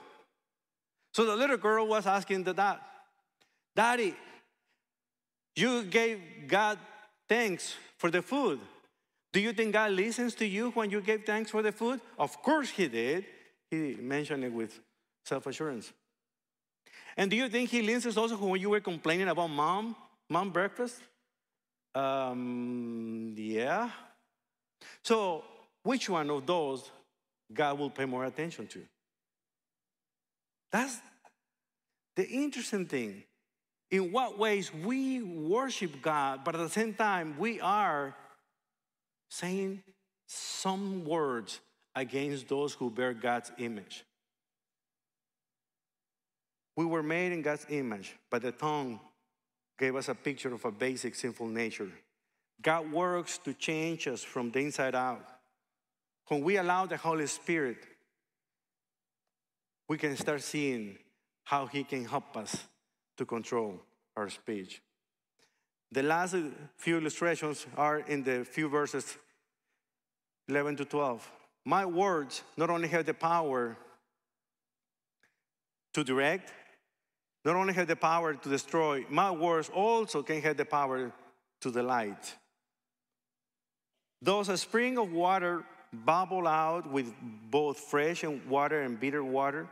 So 1.13 1.25
the 1.25 1.37
little 1.37 1.57
girl 1.57 1.87
was 1.87 2.07
asking 2.07 2.45
the 2.45 2.53
dad, 2.53 2.79
Daddy, 3.77 4.15
you 5.57 5.85
gave 5.85 6.21
God 6.49 6.79
thanks 7.29 7.75
for 7.97 8.11
the 8.11 8.23
food. 8.23 8.61
Do 9.33 9.41
you 9.41 9.53
think 9.53 9.73
God 9.73 9.93
listens 9.93 10.35
to 10.37 10.47
you 10.47 10.71
when 10.73 10.91
you 10.91 11.01
gave 11.01 11.25
thanks 11.25 11.51
for 11.51 11.63
the 11.63 11.73
food? 11.73 12.01
Of 12.19 12.43
course 12.43 12.71
he 12.71 12.89
did. 12.89 13.25
He 13.71 13.97
mentioned 14.01 14.45
it 14.45 14.53
with 14.53 14.79
self 15.25 15.47
assurance. 15.47 15.93
And 17.17 17.31
do 17.31 17.37
you 17.37 17.49
think 17.49 17.71
he 17.71 17.83
listens 17.83 18.17
also 18.17 18.37
when 18.37 18.61
you 18.61 18.71
were 18.71 18.81
complaining 18.81 19.29
about 19.29 19.49
mom, 19.49 19.95
mom 20.29 20.51
breakfast? 20.51 21.01
Um, 21.95 23.35
yeah. 23.37 23.91
So, 25.03 25.45
which 25.83 26.09
one 26.09 26.29
of 26.31 26.45
those 26.47 26.91
God 27.53 27.79
will 27.79 27.91
pay 27.91 28.05
more 28.05 28.25
attention 28.25 28.67
to? 28.69 28.83
That's 30.73 30.99
the 32.17 32.27
interesting 32.27 32.87
thing. 32.87 33.23
In 33.91 34.11
what 34.11 34.39
ways 34.39 34.73
we 34.75 35.23
worship 35.23 36.03
God, 36.03 36.41
but 36.45 36.57
at 36.57 36.59
the 36.59 36.69
same 36.69 36.95
time, 36.95 37.37
we 37.39 37.61
are 37.61 38.17
saying 39.31 39.83
some 40.27 41.05
words 41.05 41.61
against 41.95 42.49
those 42.49 42.73
who 42.73 42.91
bear 42.91 43.15
God's 43.15 43.53
image. 43.59 44.05
We 46.77 46.85
were 46.85 47.03
made 47.03 47.33
in 47.33 47.43
God's 47.43 47.67
image, 47.69 48.17
but 48.31 48.43
the 48.43 48.53
tongue 48.53 49.01
gave 49.79 49.97
us 49.97 50.09
a 50.09 50.15
picture 50.15 50.53
of 50.53 50.65
a 50.65 50.73
basic 50.73 51.15
sinful 51.15 51.49
nature. 51.49 51.91
God 52.63 52.91
works 52.91 53.39
to 53.39 53.55
change 53.55 54.09
us 54.09 54.23
from 54.23 54.51
the 54.51 54.61
inside 54.61 54.95
out. 54.95 55.27
When 56.29 56.43
we 56.43 56.57
allow 56.57 56.87
the 56.87 56.97
Holy 56.97 57.27
Spirit, 57.27 57.79
we 59.89 59.99
can 59.99 60.17
start 60.17 60.43
seeing 60.43 60.97
how 61.45 61.67
He 61.67 61.85
can 61.85 62.05
help 62.05 62.37
us 62.37 62.57
to 63.19 63.25
control 63.25 63.81
our 64.17 64.29
speech. 64.31 64.81
The 65.93 66.03
last 66.03 66.35
few 66.77 66.99
illustrations 66.99 67.67
are 67.77 67.99
in 68.01 68.25
the 68.25 68.45
few 68.45 68.69
verses 68.69 69.17
11 70.49 70.77
to 70.77 70.85
12. 70.85 71.31
My 71.65 71.87
words 71.87 72.43
not 72.57 72.71
only 72.71 72.89
have 72.89 73.07
the 73.07 73.15
power 73.15 73.77
to 75.93 76.05
direct, 76.05 76.53
not 77.45 77.57
only 77.57 77.75
have 77.75 77.87
the 77.87 77.97
power 77.97 78.35
to 78.35 78.49
destroy, 78.49 79.05
my 79.09 79.31
words 79.31 79.71
also 79.75 80.23
can 80.23 80.41
have 80.43 80.57
the 80.57 80.65
power 80.65 81.13
to 81.61 81.71
delight. 81.71 82.35
Does 84.23 84.49
a 84.49 84.57
spring 84.57 84.97
of 84.99 85.13
water 85.13 85.65
bubble 85.93 86.49
out 86.49 86.91
with 86.91 87.13
both 87.51 87.79
fresh 87.79 88.25
and 88.25 88.45
water 88.47 88.81
and 88.81 88.99
bitter 88.99 89.23
water? 89.23 89.69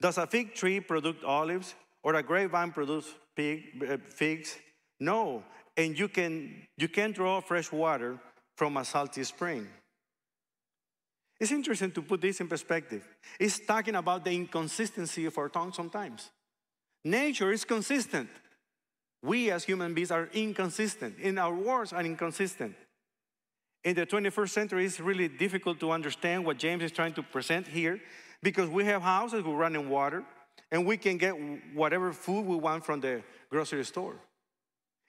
Does 0.00 0.18
a 0.18 0.26
fig 0.26 0.54
tree 0.54 0.80
produce 0.80 1.16
olives 1.24 1.74
or 2.02 2.14
a 2.14 2.22
grapevine 2.22 2.70
produce 2.70 3.12
uh, 3.38 3.96
figs? 4.08 4.58
No, 5.00 5.42
and 5.76 5.98
you 5.98 6.08
can 6.08 6.66
you 6.76 6.88
can 6.88 7.12
draw 7.12 7.40
fresh 7.40 7.72
water 7.72 8.18
from 8.56 8.76
a 8.76 8.84
salty 8.84 9.24
spring. 9.24 9.66
It's 11.38 11.52
interesting 11.52 11.90
to 11.92 12.02
put 12.02 12.20
this 12.20 12.40
in 12.40 12.48
perspective. 12.48 13.06
It's 13.38 13.58
talking 13.58 13.96
about 13.96 14.24
the 14.24 14.32
inconsistency 14.32 15.26
of 15.26 15.36
our 15.36 15.50
tongue 15.50 15.72
sometimes. 15.72 16.30
Nature 17.06 17.52
is 17.52 17.64
consistent. 17.64 18.28
We 19.22 19.52
as 19.52 19.62
human 19.62 19.94
beings 19.94 20.10
are 20.10 20.28
inconsistent. 20.32 21.20
In 21.20 21.38
our 21.38 21.54
words 21.54 21.92
are 21.92 22.02
inconsistent. 22.02 22.74
In 23.84 23.94
the 23.94 24.04
21st 24.04 24.48
century, 24.48 24.84
it's 24.84 24.98
really 24.98 25.28
difficult 25.28 25.78
to 25.78 25.92
understand 25.92 26.44
what 26.44 26.58
James 26.58 26.82
is 26.82 26.90
trying 26.90 27.12
to 27.12 27.22
present 27.22 27.68
here 27.68 28.00
because 28.42 28.68
we 28.68 28.84
have 28.86 29.02
houses 29.02 29.44
we 29.44 29.52
run 29.52 29.76
in 29.76 29.88
water 29.88 30.24
and 30.72 30.84
we 30.84 30.96
can 30.96 31.16
get 31.16 31.30
whatever 31.74 32.12
food 32.12 32.44
we 32.44 32.56
want 32.56 32.84
from 32.84 33.00
the 33.00 33.22
grocery 33.50 33.84
store. 33.84 34.16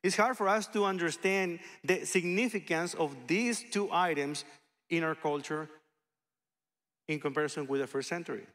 It's 0.03 0.15
hard 0.15 0.37
for 0.37 0.47
us 0.47 0.67
to 0.67 0.85
understand 0.85 1.57
the 1.83 2.05
significance 2.05 2.93
of 2.93 3.15
these 3.25 3.65
two 3.71 3.89
items 3.91 4.45
in 4.91 5.03
our 5.03 5.15
culture 5.15 5.67
in 7.07 7.19
comparison 7.19 7.65
with 7.65 7.81
the 7.81 7.87
first 7.87 8.07
century. 8.07 8.45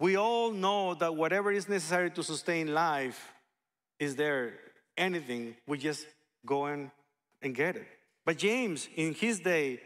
We 0.00 0.16
all 0.16 0.50
know 0.50 0.94
that 0.94 1.14
whatever 1.14 1.52
is 1.52 1.68
necessary 1.68 2.10
to 2.10 2.22
sustain 2.22 2.74
life 2.74 3.32
is 3.98 4.16
there. 4.16 4.54
Anything, 4.96 5.56
we 5.66 5.78
just 5.78 6.06
go 6.46 6.66
in 6.66 6.90
and 7.42 7.54
get 7.54 7.76
it. 7.76 7.86
But 8.24 8.38
James, 8.38 8.88
in 8.96 9.14
his 9.14 9.40
day, 9.40 9.80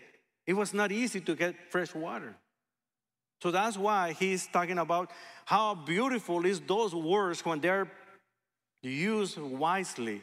it 0.46 0.52
was 0.54 0.72
not 0.72 0.92
easy 0.92 1.20
to 1.20 1.34
get 1.34 1.54
fresh 1.70 1.94
water. 1.94 2.34
So 3.42 3.50
that's 3.50 3.76
why 3.76 4.12
he's 4.12 4.46
talking 4.48 4.78
about 4.78 5.10
how 5.44 5.74
beautiful 5.74 6.44
is 6.44 6.60
those 6.60 6.94
words 6.94 7.44
when 7.44 7.60
they're 7.60 7.90
used 8.82 9.38
wisely 9.38 10.20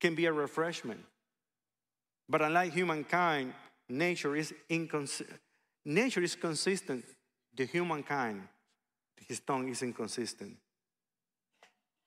can 0.00 0.14
be 0.14 0.26
a 0.26 0.32
refreshment. 0.32 1.00
But 2.28 2.42
unlike 2.42 2.72
humankind, 2.72 3.54
nature 3.88 4.36
is 4.36 4.52
inconsistent. 4.68 5.38
Nature 5.84 6.22
is 6.22 6.34
consistent. 6.34 7.04
The 7.56 7.64
humankind 7.64 8.42
his 9.26 9.40
tongue 9.40 9.68
is 9.68 9.82
inconsistent. 9.82 10.56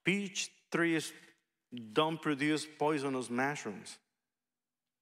Peach 0.04 0.50
trees 0.70 1.12
don't 1.92 2.20
produce 2.20 2.66
poisonous 2.78 3.30
mushrooms, 3.30 3.98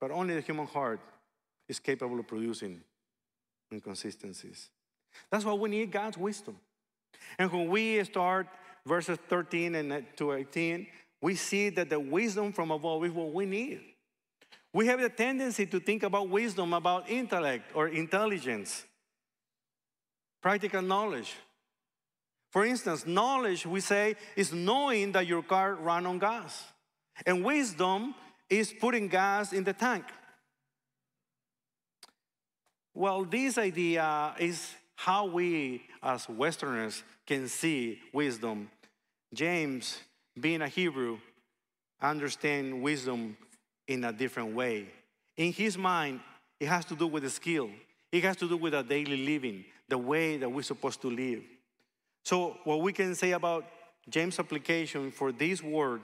but 0.01 0.11
only 0.11 0.35
the 0.35 0.41
human 0.41 0.67
heart 0.67 1.01
is 1.69 1.79
capable 1.79 2.19
of 2.19 2.27
producing 2.27 2.81
inconsistencies. 3.73 4.71
That's 5.31 5.45
why 5.45 5.53
we 5.55 5.69
need 5.69 5.91
God's 5.91 6.19
wisdom. 6.19 6.59
And 7.39 7.51
when 7.53 7.69
we 7.69 8.03
start 8.05 8.49
verses 8.87 9.19
13 9.29 9.75
and 9.75 10.05
to 10.17 10.33
18, 10.33 10.87
we 11.21 11.35
see 11.35 11.69
that 11.71 11.91
the 11.91 12.01
wisdom 12.01 12.53
from 12.53 12.71
above 12.71 13.05
is 13.05 13.13
what 13.13 13.33
we 13.33 13.45
need. 13.45 13.81
We 14.73 14.87
have 14.87 15.01
the 15.01 15.09
tendency 15.09 15.67
to 15.67 15.81
think 15.81 16.03
about 16.03 16.29
wisdom 16.29 16.73
about 16.73 17.09
intellect 17.09 17.73
or 17.75 17.89
intelligence, 17.89 18.85
practical 20.43 20.83
knowledge. 20.83 21.35
For 22.51 22.65
instance, 22.65 23.07
knowledge, 23.07 23.67
we 23.67 23.81
say, 23.81 24.17
is 24.35 24.53
knowing 24.53 25.13
that 25.13 25.27
your 25.27 25.43
car 25.43 25.75
runs 25.75 26.07
on 26.07 26.19
gas. 26.19 26.65
And 27.27 27.45
wisdom 27.45 28.15
is 28.49 28.73
putting 28.73 29.09
gas 29.09 29.53
in 29.53 29.65
the 29.65 29.73
tank. 29.73 30.05
Well, 32.95 33.25
this 33.25 33.59
idea 33.59 34.35
is 34.39 34.75
how 34.97 35.27
we 35.27 35.83
as 36.03 36.29
Westerners 36.29 37.03
can 37.27 37.49
see 37.49 38.01
wisdom. 38.13 38.71
James, 39.33 39.99
being 40.41 40.63
a 40.63 40.69
Hebrew, 40.69 41.19
understand 42.01 42.83
wisdom 42.83 43.37
in 43.87 44.05
a 44.05 44.13
different 44.13 44.55
way. 44.55 44.87
In 45.37 45.53
his 45.53 45.77
mind, 45.77 46.21
it 46.59 46.67
has 46.67 46.85
to 46.87 46.97
do 46.97 47.07
with 47.07 47.23
the 47.23 47.31
skill. 47.31 47.71
It 48.11 48.25
has 48.25 48.37
to 48.39 48.49
do 48.49 48.57
with 48.57 48.75
a 48.75 48.83
daily 48.83 49.25
living, 49.25 49.65
the 49.89 49.99
way 49.99 50.37
that 50.39 50.51
we're 50.51 50.63
supposed 50.63 51.01
to 51.03 51.11
live. 51.11 51.43
So, 52.29 52.59
what 52.65 52.83
we 52.83 52.93
can 52.93 53.15
say 53.15 53.33
about 53.33 53.65
James' 54.07 54.39
application 54.39 55.11
for 55.11 55.33
this 55.33 55.63
word 55.63 56.03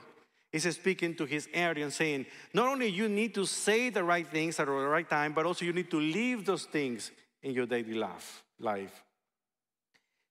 is 0.51 0.63
speaking 0.75 1.13
to 1.17 1.25
his 1.25 1.47
area 1.53 1.83
and 1.83 1.93
saying, 1.93 2.25
not 2.51 2.67
only 2.67 2.87
you 2.87 3.07
need 3.07 3.35
to 3.35 3.45
say 3.45 3.91
the 3.91 4.03
right 4.03 4.27
things 4.27 4.59
at 4.59 4.65
the 4.65 4.71
right 4.71 5.07
time, 5.07 5.33
but 5.33 5.45
also 5.45 5.65
you 5.65 5.71
need 5.71 5.91
to 5.91 5.99
live 5.99 6.43
those 6.43 6.65
things 6.65 7.11
in 7.43 7.53
your 7.53 7.67
daily 7.67 7.93
life. 7.93 8.41
life. 8.59 9.03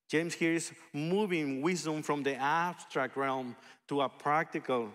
James 0.08 0.34
here 0.34 0.54
is 0.54 0.72
moving 0.92 1.62
wisdom 1.62 2.02
from 2.02 2.24
the 2.24 2.34
abstract 2.34 3.16
realm 3.16 3.54
to 3.86 4.00
a 4.00 4.08
practical, 4.08 4.90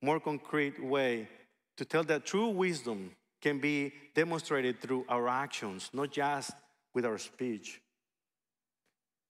more 0.00 0.20
concrete 0.20 0.80
way 0.80 1.28
to 1.76 1.84
tell 1.84 2.04
that 2.04 2.24
true 2.24 2.50
wisdom 2.50 3.10
can 3.42 3.58
be 3.58 3.92
demonstrated 4.14 4.80
through 4.80 5.04
our 5.08 5.28
actions, 5.28 5.90
not 5.92 6.12
just 6.12 6.52
with 6.94 7.04
our 7.04 7.18
speech. 7.18 7.80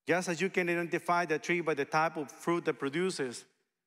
Just 0.06 0.28
as 0.28 0.40
you 0.40 0.50
can 0.50 0.68
identify 0.68 1.24
the 1.24 1.38
tree 1.38 1.60
by 1.60 1.74
the 1.74 1.84
type 1.84 2.16
of 2.16 2.30
fruit 2.30 2.64
that 2.66 2.78
produces, 2.78 3.44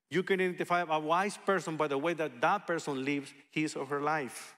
you 0.09 0.23
can 0.23 0.39
identify 0.39 0.83
a 0.87 0.99
wise 0.99 1.37
person 1.37 1.75
by 1.75 1.87
the 1.87 1.97
way 1.97 2.13
that 2.13 2.41
that 2.41 2.65
person 2.65 3.03
lives 3.03 3.33
his 3.51 3.75
or 3.75 3.85
her 3.85 4.01
life. 4.01 4.55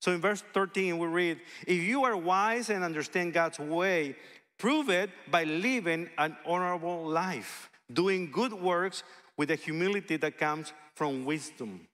So 0.00 0.12
in 0.12 0.20
verse 0.20 0.42
13, 0.54 0.98
we 0.98 1.06
read, 1.06 1.40
If 1.66 1.82
you 1.82 2.04
are 2.04 2.16
wise 2.16 2.70
and 2.70 2.82
understand 2.82 3.34
God's 3.34 3.58
way, 3.58 4.16
prove 4.58 4.88
it 4.88 5.10
by 5.30 5.44
living 5.44 6.08
an 6.16 6.36
honorable 6.46 7.04
life, 7.06 7.68
doing 7.92 8.30
good 8.30 8.54
works 8.54 9.02
with 9.36 9.48
the 9.48 9.56
humility 9.56 10.16
that 10.16 10.38
comes 10.38 10.72
from 10.94 11.24
wisdom. 11.24 11.86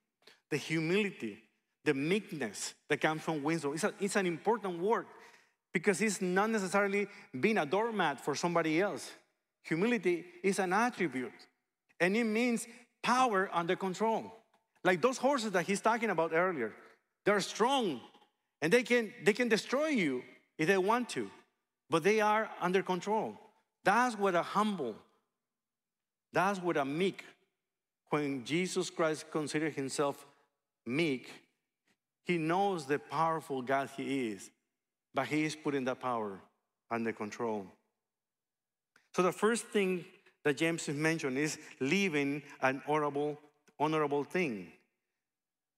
The 0.49 0.57
humility, 0.57 1.43
the 1.83 1.93
meekness 1.93 2.73
that 2.87 3.01
comes 3.01 3.21
from 3.23 3.43
wisdom. 3.43 3.73
It's, 3.73 3.83
a, 3.83 3.93
it's 3.99 4.15
an 4.15 4.25
important 4.25 4.79
word 4.79 5.05
because 5.77 6.01
it's 6.01 6.23
not 6.23 6.49
necessarily 6.49 7.07
being 7.39 7.59
a 7.59 7.65
doormat 7.65 8.19
for 8.19 8.33
somebody 8.33 8.81
else. 8.81 9.11
Humility 9.63 10.25
is 10.41 10.57
an 10.57 10.73
attribute, 10.73 11.39
and 11.99 12.17
it 12.17 12.23
means 12.23 12.67
power 13.03 13.47
under 13.53 13.75
control. 13.75 14.33
Like 14.83 15.03
those 15.03 15.19
horses 15.19 15.51
that 15.51 15.67
he's 15.67 15.79
talking 15.79 16.09
about 16.09 16.33
earlier, 16.33 16.73
they're 17.25 17.41
strong 17.41 18.01
and 18.59 18.73
they 18.73 18.81
can, 18.81 19.13
they 19.23 19.33
can 19.33 19.49
destroy 19.49 19.89
you 19.89 20.23
if 20.57 20.67
they 20.67 20.79
want 20.79 21.09
to, 21.09 21.29
but 21.91 22.03
they 22.03 22.21
are 22.21 22.49
under 22.59 22.81
control. 22.81 23.37
That's 23.83 24.17
what 24.17 24.33
a 24.33 24.41
humble, 24.41 24.95
that's 26.33 26.59
what 26.59 26.75
a 26.75 26.85
meek, 26.85 27.23
when 28.09 28.43
Jesus 28.43 28.89
Christ 28.89 29.29
considered 29.29 29.73
himself 29.73 30.25
meek, 30.87 31.29
he 32.25 32.39
knows 32.39 32.85
the 32.87 32.97
powerful 32.97 33.61
God 33.61 33.89
he 33.95 34.29
is, 34.29 34.49
but 35.17 35.25
he 35.25 35.45
is 35.45 35.55
putting 35.55 35.83
that 35.85 35.99
power 35.99 36.39
under 36.91 37.11
control. 37.11 37.65
So 39.15 39.23
the 39.23 39.31
first 39.31 39.65
thing 39.65 40.05
that 40.43 40.57
James 40.57 40.87
mentioned 40.89 41.39
is 41.39 41.57
living 41.79 42.43
an 42.61 42.83
honorable, 42.87 43.39
honorable 43.79 44.23
thing. 44.23 44.67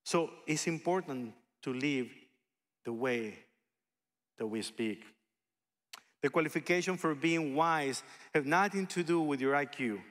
So 0.04 0.30
it's 0.46 0.68
important 0.68 1.32
to 1.62 1.74
live 1.74 2.10
the 2.84 2.92
way 2.92 3.40
that 4.38 4.46
we 4.46 4.62
speak. 4.62 5.06
The 6.22 6.30
qualification 6.30 6.98
for 6.98 7.16
being 7.16 7.56
wise 7.56 8.04
have 8.36 8.46
nothing 8.46 8.88
to 8.88 9.04
do 9.04 9.22
with 9.22 9.40
your 9.40 9.54
IQ 9.54 10.02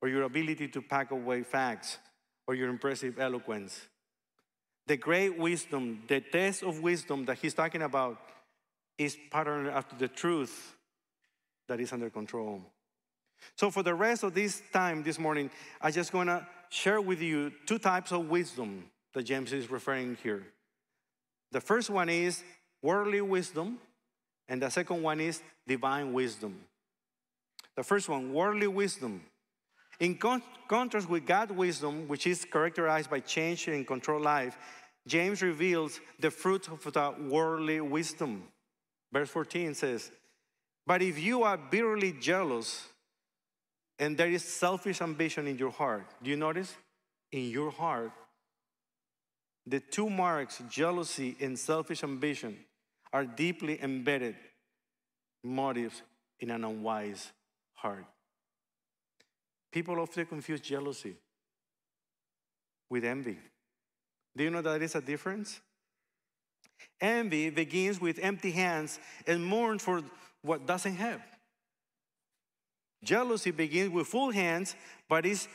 or 0.00 0.08
your 0.08 0.22
ability 0.22 0.68
to 0.68 0.80
pack 0.80 1.10
away 1.10 1.42
facts 1.42 1.98
or 2.46 2.54
your 2.54 2.68
impressive 2.68 3.18
eloquence. 3.18 3.80
The 4.86 4.96
great 4.96 5.36
wisdom, 5.36 6.04
the 6.06 6.20
test 6.20 6.62
of 6.62 6.78
wisdom 6.78 7.24
that 7.24 7.38
he's 7.38 7.52
talking 7.52 7.82
about 7.82 8.20
is 8.98 9.16
patterned 9.30 9.68
after 9.68 9.96
the 9.96 10.08
truth 10.08 10.76
that 11.68 11.80
is 11.80 11.92
under 11.92 12.10
control. 12.10 12.62
So, 13.56 13.70
for 13.70 13.82
the 13.82 13.94
rest 13.94 14.22
of 14.22 14.34
this 14.34 14.62
time 14.72 15.02
this 15.02 15.18
morning, 15.18 15.50
I'm 15.80 15.92
just 15.92 16.12
want 16.12 16.28
to 16.28 16.46
share 16.70 17.00
with 17.00 17.20
you 17.20 17.52
two 17.66 17.78
types 17.78 18.12
of 18.12 18.28
wisdom 18.28 18.90
that 19.14 19.24
James 19.24 19.52
is 19.52 19.70
referring 19.70 20.16
here. 20.22 20.46
The 21.52 21.60
first 21.60 21.90
one 21.90 22.08
is 22.08 22.42
worldly 22.82 23.20
wisdom, 23.20 23.78
and 24.48 24.62
the 24.62 24.70
second 24.70 25.02
one 25.02 25.20
is 25.20 25.42
divine 25.66 26.12
wisdom. 26.12 26.60
The 27.76 27.82
first 27.82 28.08
one, 28.08 28.32
worldly 28.32 28.66
wisdom. 28.66 29.22
In 30.00 30.16
con- 30.16 30.42
contrast 30.68 31.08
with 31.08 31.26
God's 31.26 31.52
wisdom, 31.52 32.08
which 32.08 32.26
is 32.26 32.44
characterized 32.44 33.10
by 33.10 33.20
change 33.20 33.68
and 33.68 33.86
control 33.86 34.20
life, 34.20 34.56
James 35.06 35.40
reveals 35.42 36.00
the 36.18 36.30
fruit 36.30 36.68
of 36.68 36.82
the 36.82 37.14
worldly 37.28 37.80
wisdom. 37.80 38.42
Verse 39.16 39.30
14 39.30 39.72
says, 39.72 40.10
But 40.86 41.00
if 41.00 41.18
you 41.18 41.42
are 41.42 41.56
bitterly 41.56 42.12
jealous 42.12 42.86
and 43.98 44.14
there 44.14 44.28
is 44.28 44.44
selfish 44.44 45.00
ambition 45.00 45.46
in 45.46 45.56
your 45.56 45.70
heart, 45.70 46.04
do 46.22 46.28
you 46.28 46.36
notice? 46.36 46.76
In 47.32 47.48
your 47.48 47.70
heart, 47.70 48.12
the 49.66 49.80
two 49.80 50.10
marks, 50.10 50.62
jealousy 50.68 51.34
and 51.40 51.58
selfish 51.58 52.04
ambition, 52.04 52.58
are 53.10 53.24
deeply 53.24 53.82
embedded 53.82 54.36
motives 55.42 56.02
in 56.38 56.50
an 56.50 56.62
unwise 56.62 57.32
heart. 57.72 58.04
People 59.72 59.98
often 59.98 60.26
confuse 60.26 60.60
jealousy 60.60 61.16
with 62.90 63.02
envy. 63.02 63.38
Do 64.36 64.44
you 64.44 64.50
know 64.50 64.60
that 64.60 64.72
there 64.72 64.82
is 64.82 64.94
a 64.94 65.00
difference? 65.00 65.58
Envy 67.00 67.50
begins 67.50 68.00
with 68.00 68.18
empty 68.22 68.50
hands 68.50 68.98
and 69.26 69.44
mourns 69.44 69.82
for 69.82 70.02
what 70.42 70.66
doesn't 70.66 70.96
have. 70.96 71.20
Jealousy 73.04 73.50
begins 73.50 73.90
with 73.90 74.06
full 74.06 74.30
hands, 74.30 74.74
but 75.08 75.26
is 75.26 75.48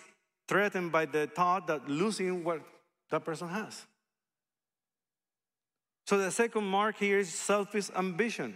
threatened 0.48 0.92
by 0.92 1.06
the 1.06 1.28
thought 1.28 1.68
that 1.68 1.90
losing 1.90 2.44
what 2.44 2.62
that 3.10 3.26
person 3.26 3.48
has. 3.48 3.86
So 6.08 6.18
the 6.18 6.32
second 6.32 6.66
mark 6.66 6.98
here 6.98 7.20
is 7.20 7.34
selfish 7.34 7.90
ambition. 7.96 8.56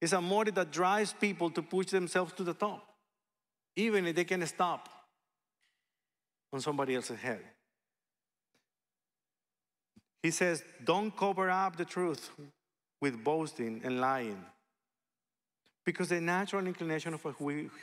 It's 0.00 0.12
a 0.12 0.20
motive 0.20 0.54
that 0.54 0.70
drives 0.70 1.12
people 1.12 1.50
to 1.50 1.62
push 1.62 1.86
themselves 1.86 2.32
to 2.34 2.44
the 2.44 2.54
top, 2.54 2.86
even 3.76 4.06
if 4.06 4.16
they 4.16 4.24
can 4.24 4.46
stop 4.46 4.88
on 6.52 6.60
somebody 6.60 6.94
else's 6.94 7.18
head. 7.18 7.40
He 10.22 10.30
says, 10.30 10.62
Don't 10.84 11.16
cover 11.16 11.50
up 11.50 11.76
the 11.76 11.84
truth 11.84 12.30
with 13.00 13.22
boasting 13.22 13.80
and 13.84 14.00
lying. 14.00 14.44
Because 15.84 16.10
the 16.10 16.20
natural 16.20 16.66
inclination 16.66 17.14
of 17.14 17.24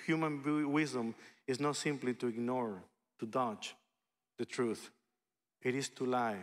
human 0.05 0.71
wisdom 0.71 1.15
is 1.47 1.59
not 1.59 1.75
simply 1.75 2.13
to 2.15 2.27
ignore, 2.27 2.83
to 3.19 3.25
dodge 3.25 3.75
the 4.37 4.45
truth, 4.45 4.91
it 5.61 5.73
is 5.73 5.89
to 5.89 6.05
lie 6.05 6.37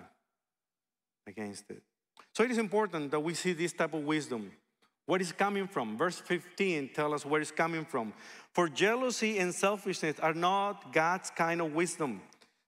against 1.26 1.70
it. 1.70 1.83
So 2.35 2.42
it 2.42 2.50
is 2.50 2.59
important 2.59 3.11
that 3.11 3.20
we 3.20 3.35
see 3.35 3.52
this 3.52 3.72
type 3.72 3.94
of 3.94 4.05
wisdom. 4.05 4.50
What 5.07 5.20
is 5.20 5.33
coming 5.33 5.66
from? 5.66 5.96
Verse 5.96 6.18
15 6.18 6.90
tells 6.94 7.14
us 7.14 7.26
where 7.26 7.40
it's 7.40 7.50
coming 7.50 7.85
from. 7.85 8.12
For 8.52 8.68
jealousy 8.68 9.38
and 9.38 9.55
selfishness 9.55 10.18
are 10.20 10.35
not 10.35 10.92
God's 10.92 11.31
kind 11.31 11.61
of 11.61 11.74
wisdom. 11.74 12.22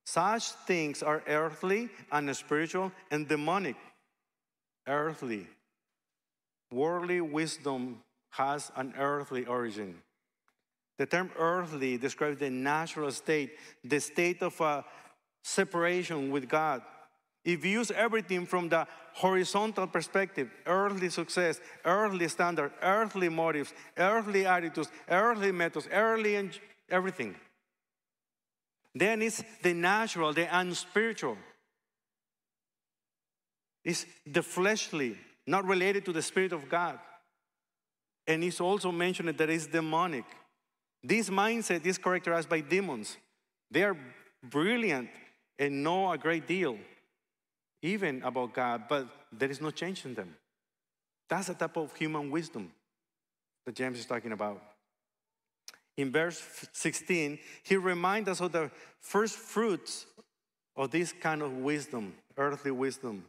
Such 0.04 0.50
things 0.66 1.02
are 1.02 1.22
earthly 1.26 1.88
and 2.12 2.34
spiritual 2.36 2.92
and 3.10 3.26
demonic. 3.26 3.76
Earthly. 4.86 5.46
Worldly 6.70 7.20
wisdom 7.20 8.02
has 8.30 8.70
an 8.76 8.94
earthly 8.98 9.46
origin. 9.46 10.02
The 10.98 11.06
term 11.06 11.30
earthly 11.38 11.96
describes 11.96 12.38
the 12.38 12.50
natural 12.50 13.10
state, 13.10 13.52
the 13.82 14.00
state 14.00 14.42
of 14.42 14.60
a 14.60 14.84
separation 15.42 16.30
with 16.30 16.48
God. 16.48 16.82
It 17.44 17.60
views 17.60 17.90
everything 17.90 18.46
from 18.46 18.68
the 18.68 18.86
horizontal 19.12 19.86
perspective 19.86 20.50
earthly 20.66 21.10
success, 21.10 21.60
earthly 21.84 22.28
standard, 22.28 22.72
earthly 22.82 23.28
motives, 23.28 23.74
earthly 23.98 24.46
attitudes, 24.46 24.90
earthly 25.08 25.52
methods, 25.52 25.88
earthly 25.92 26.50
everything. 26.88 27.34
Then 28.94 29.22
it's 29.22 29.42
the 29.62 29.74
natural, 29.74 30.32
the 30.32 30.46
unspiritual. 30.56 31.36
It's 33.84 34.06
the 34.24 34.42
fleshly, 34.42 35.18
not 35.46 35.66
related 35.66 36.04
to 36.06 36.12
the 36.12 36.22
Spirit 36.22 36.52
of 36.52 36.68
God. 36.68 36.98
And 38.26 38.42
it's 38.44 38.60
also 38.60 38.90
mentioned 38.92 39.36
that 39.36 39.50
it's 39.50 39.66
demonic. 39.66 40.24
This 41.02 41.28
mindset 41.28 41.84
is 41.84 41.98
characterized 41.98 42.48
by 42.48 42.60
demons. 42.60 43.18
They 43.70 43.82
are 43.82 43.96
brilliant 44.42 45.10
and 45.58 45.82
know 45.82 46.10
a 46.10 46.16
great 46.16 46.46
deal, 46.46 46.78
even 47.82 48.22
about 48.22 48.54
God, 48.54 48.84
but 48.88 49.06
there 49.30 49.50
is 49.50 49.60
no 49.60 49.70
change 49.70 50.04
in 50.06 50.14
them. 50.14 50.34
That's 51.28 51.48
the 51.48 51.54
type 51.54 51.76
of 51.76 51.94
human 51.96 52.30
wisdom 52.30 52.72
that 53.66 53.74
James 53.74 53.98
is 53.98 54.06
talking 54.06 54.32
about 54.32 54.62
in 55.96 56.10
verse 56.10 56.42
16, 56.72 57.38
he 57.62 57.76
reminds 57.76 58.28
us 58.28 58.40
of 58.40 58.52
the 58.52 58.70
first 59.00 59.36
fruits 59.36 60.06
of 60.76 60.90
this 60.90 61.12
kind 61.12 61.42
of 61.42 61.52
wisdom, 61.52 62.14
earthly 62.36 62.70
wisdom, 62.70 63.24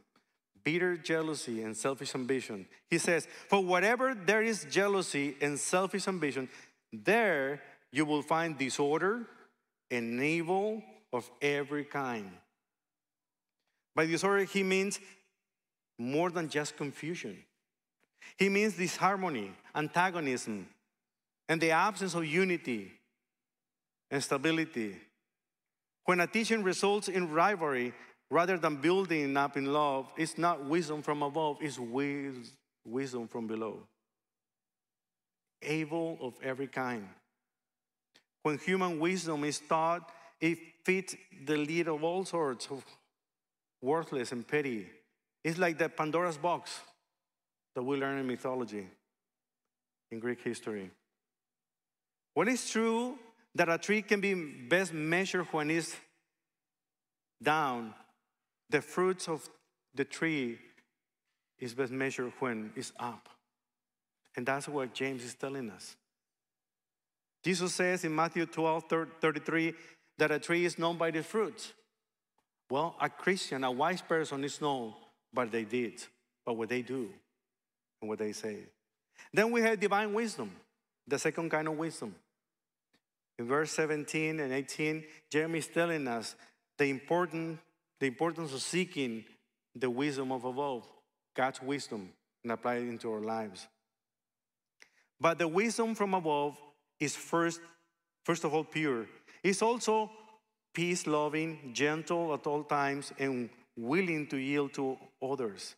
bitter 0.64 0.96
jealousy 0.96 1.62
and 1.62 1.76
selfish 1.76 2.14
ambition. 2.14 2.66
He 2.90 2.98
says, 2.98 3.28
For 3.48 3.62
whatever 3.62 4.14
there 4.14 4.42
is 4.42 4.66
jealousy 4.68 5.36
and 5.40 5.58
selfish 5.58 6.08
ambition, 6.08 6.48
there 6.92 7.62
you 7.92 8.04
will 8.04 8.22
find 8.22 8.58
disorder 8.58 9.26
and 9.90 10.20
evil 10.20 10.82
of 11.12 11.30
every 11.40 11.84
kind. 11.84 12.30
By 13.94 14.06
disorder, 14.06 14.44
he 14.44 14.62
means 14.62 14.98
more 15.98 16.30
than 16.30 16.48
just 16.48 16.76
confusion. 16.76 17.38
He 18.36 18.48
means 18.48 18.76
disharmony, 18.76 19.52
antagonism, 19.74 20.68
and 21.48 21.60
the 21.60 21.70
absence 21.70 22.14
of 22.14 22.24
unity 22.24 22.92
and 24.10 24.22
stability. 24.22 24.96
When 26.04 26.20
a 26.20 26.26
teaching 26.26 26.62
results 26.62 27.08
in 27.08 27.30
rivalry 27.32 27.92
rather 28.30 28.56
than 28.56 28.76
building 28.76 29.36
up 29.36 29.56
in 29.56 29.72
love, 29.72 30.12
it's 30.16 30.38
not 30.38 30.64
wisdom 30.64 31.02
from 31.02 31.22
above, 31.22 31.58
it's 31.60 31.78
wisdom 32.84 33.28
from 33.28 33.46
below. 33.46 33.80
Evil 35.62 36.18
of 36.20 36.34
every 36.42 36.66
kind. 36.66 37.08
When 38.42 38.58
human 38.58 39.00
wisdom 39.00 39.42
is 39.44 39.58
taught, 39.58 40.12
it 40.40 40.58
fits 40.84 41.16
the 41.44 41.56
lead 41.56 41.88
of 41.88 42.04
all 42.04 42.24
sorts 42.24 42.68
of 42.70 42.84
worthless 43.82 44.32
and 44.32 44.46
petty. 44.46 44.88
It's 45.42 45.58
like 45.58 45.78
the 45.78 45.88
Pandora's 45.88 46.36
box 46.36 46.80
that 47.74 47.82
we 47.82 47.96
learn 47.96 48.18
in 48.18 48.26
mythology, 48.26 48.86
in 50.10 50.18
Greek 50.20 50.42
history. 50.42 50.90
What 52.36 52.48
is 52.48 52.68
true 52.68 53.18
that 53.54 53.70
a 53.70 53.78
tree 53.78 54.02
can 54.02 54.20
be 54.20 54.34
best 54.34 54.92
measured 54.92 55.46
when 55.52 55.70
it's 55.70 55.96
down. 57.42 57.94
The 58.68 58.82
fruits 58.82 59.26
of 59.26 59.48
the 59.94 60.04
tree 60.04 60.58
is 61.58 61.72
best 61.72 61.92
measured 61.92 62.34
when 62.38 62.72
it's 62.76 62.92
up. 63.00 63.30
And 64.36 64.44
that's 64.44 64.68
what 64.68 64.92
James 64.92 65.24
is 65.24 65.34
telling 65.34 65.70
us. 65.70 65.96
Jesus 67.42 67.74
says 67.74 68.04
in 68.04 68.14
Matthew 68.14 68.44
12 68.44 68.84
33 69.18 69.72
that 70.18 70.30
a 70.30 70.38
tree 70.38 70.66
is 70.66 70.78
known 70.78 70.98
by 70.98 71.10
the 71.10 71.22
fruits. 71.22 71.72
Well, 72.68 72.96
a 73.00 73.08
Christian, 73.08 73.64
a 73.64 73.70
wise 73.70 74.02
person 74.02 74.44
is 74.44 74.60
known 74.60 74.92
by 75.32 75.44
what 75.44 75.52
they 75.52 75.64
did, 75.64 76.02
by 76.44 76.52
what 76.52 76.68
they 76.68 76.82
do 76.82 77.08
and 78.02 78.10
what 78.10 78.18
they 78.18 78.32
say. 78.32 78.58
Then 79.32 79.50
we 79.52 79.62
have 79.62 79.80
divine 79.80 80.12
wisdom, 80.12 80.50
the 81.08 81.18
second 81.18 81.50
kind 81.50 81.66
of 81.68 81.78
wisdom. 81.78 82.14
In 83.38 83.46
verse 83.46 83.70
17 83.72 84.40
and 84.40 84.52
18, 84.52 85.04
Jeremy 85.30 85.58
is 85.58 85.66
telling 85.68 86.08
us 86.08 86.34
the, 86.78 86.86
important, 86.86 87.58
the 88.00 88.06
importance 88.06 88.52
of 88.54 88.62
seeking 88.62 89.24
the 89.74 89.90
wisdom 89.90 90.32
of 90.32 90.44
above, 90.44 90.84
God's 91.34 91.60
wisdom, 91.60 92.10
and 92.42 92.52
apply 92.52 92.76
it 92.76 92.88
into 92.88 93.12
our 93.12 93.20
lives. 93.20 93.66
But 95.20 95.38
the 95.38 95.48
wisdom 95.48 95.94
from 95.94 96.14
above 96.14 96.56
is 96.98 97.14
first, 97.14 97.60
first 98.24 98.44
of 98.44 98.54
all 98.54 98.64
pure. 98.64 99.06
It's 99.42 99.62
also 99.62 100.10
peace 100.72 101.06
loving, 101.06 101.70
gentle 101.72 102.32
at 102.34 102.46
all 102.46 102.62
times, 102.64 103.12
and 103.18 103.50
willing 103.76 104.26
to 104.28 104.36
yield 104.36 104.72
to 104.74 104.96
others. 105.22 105.74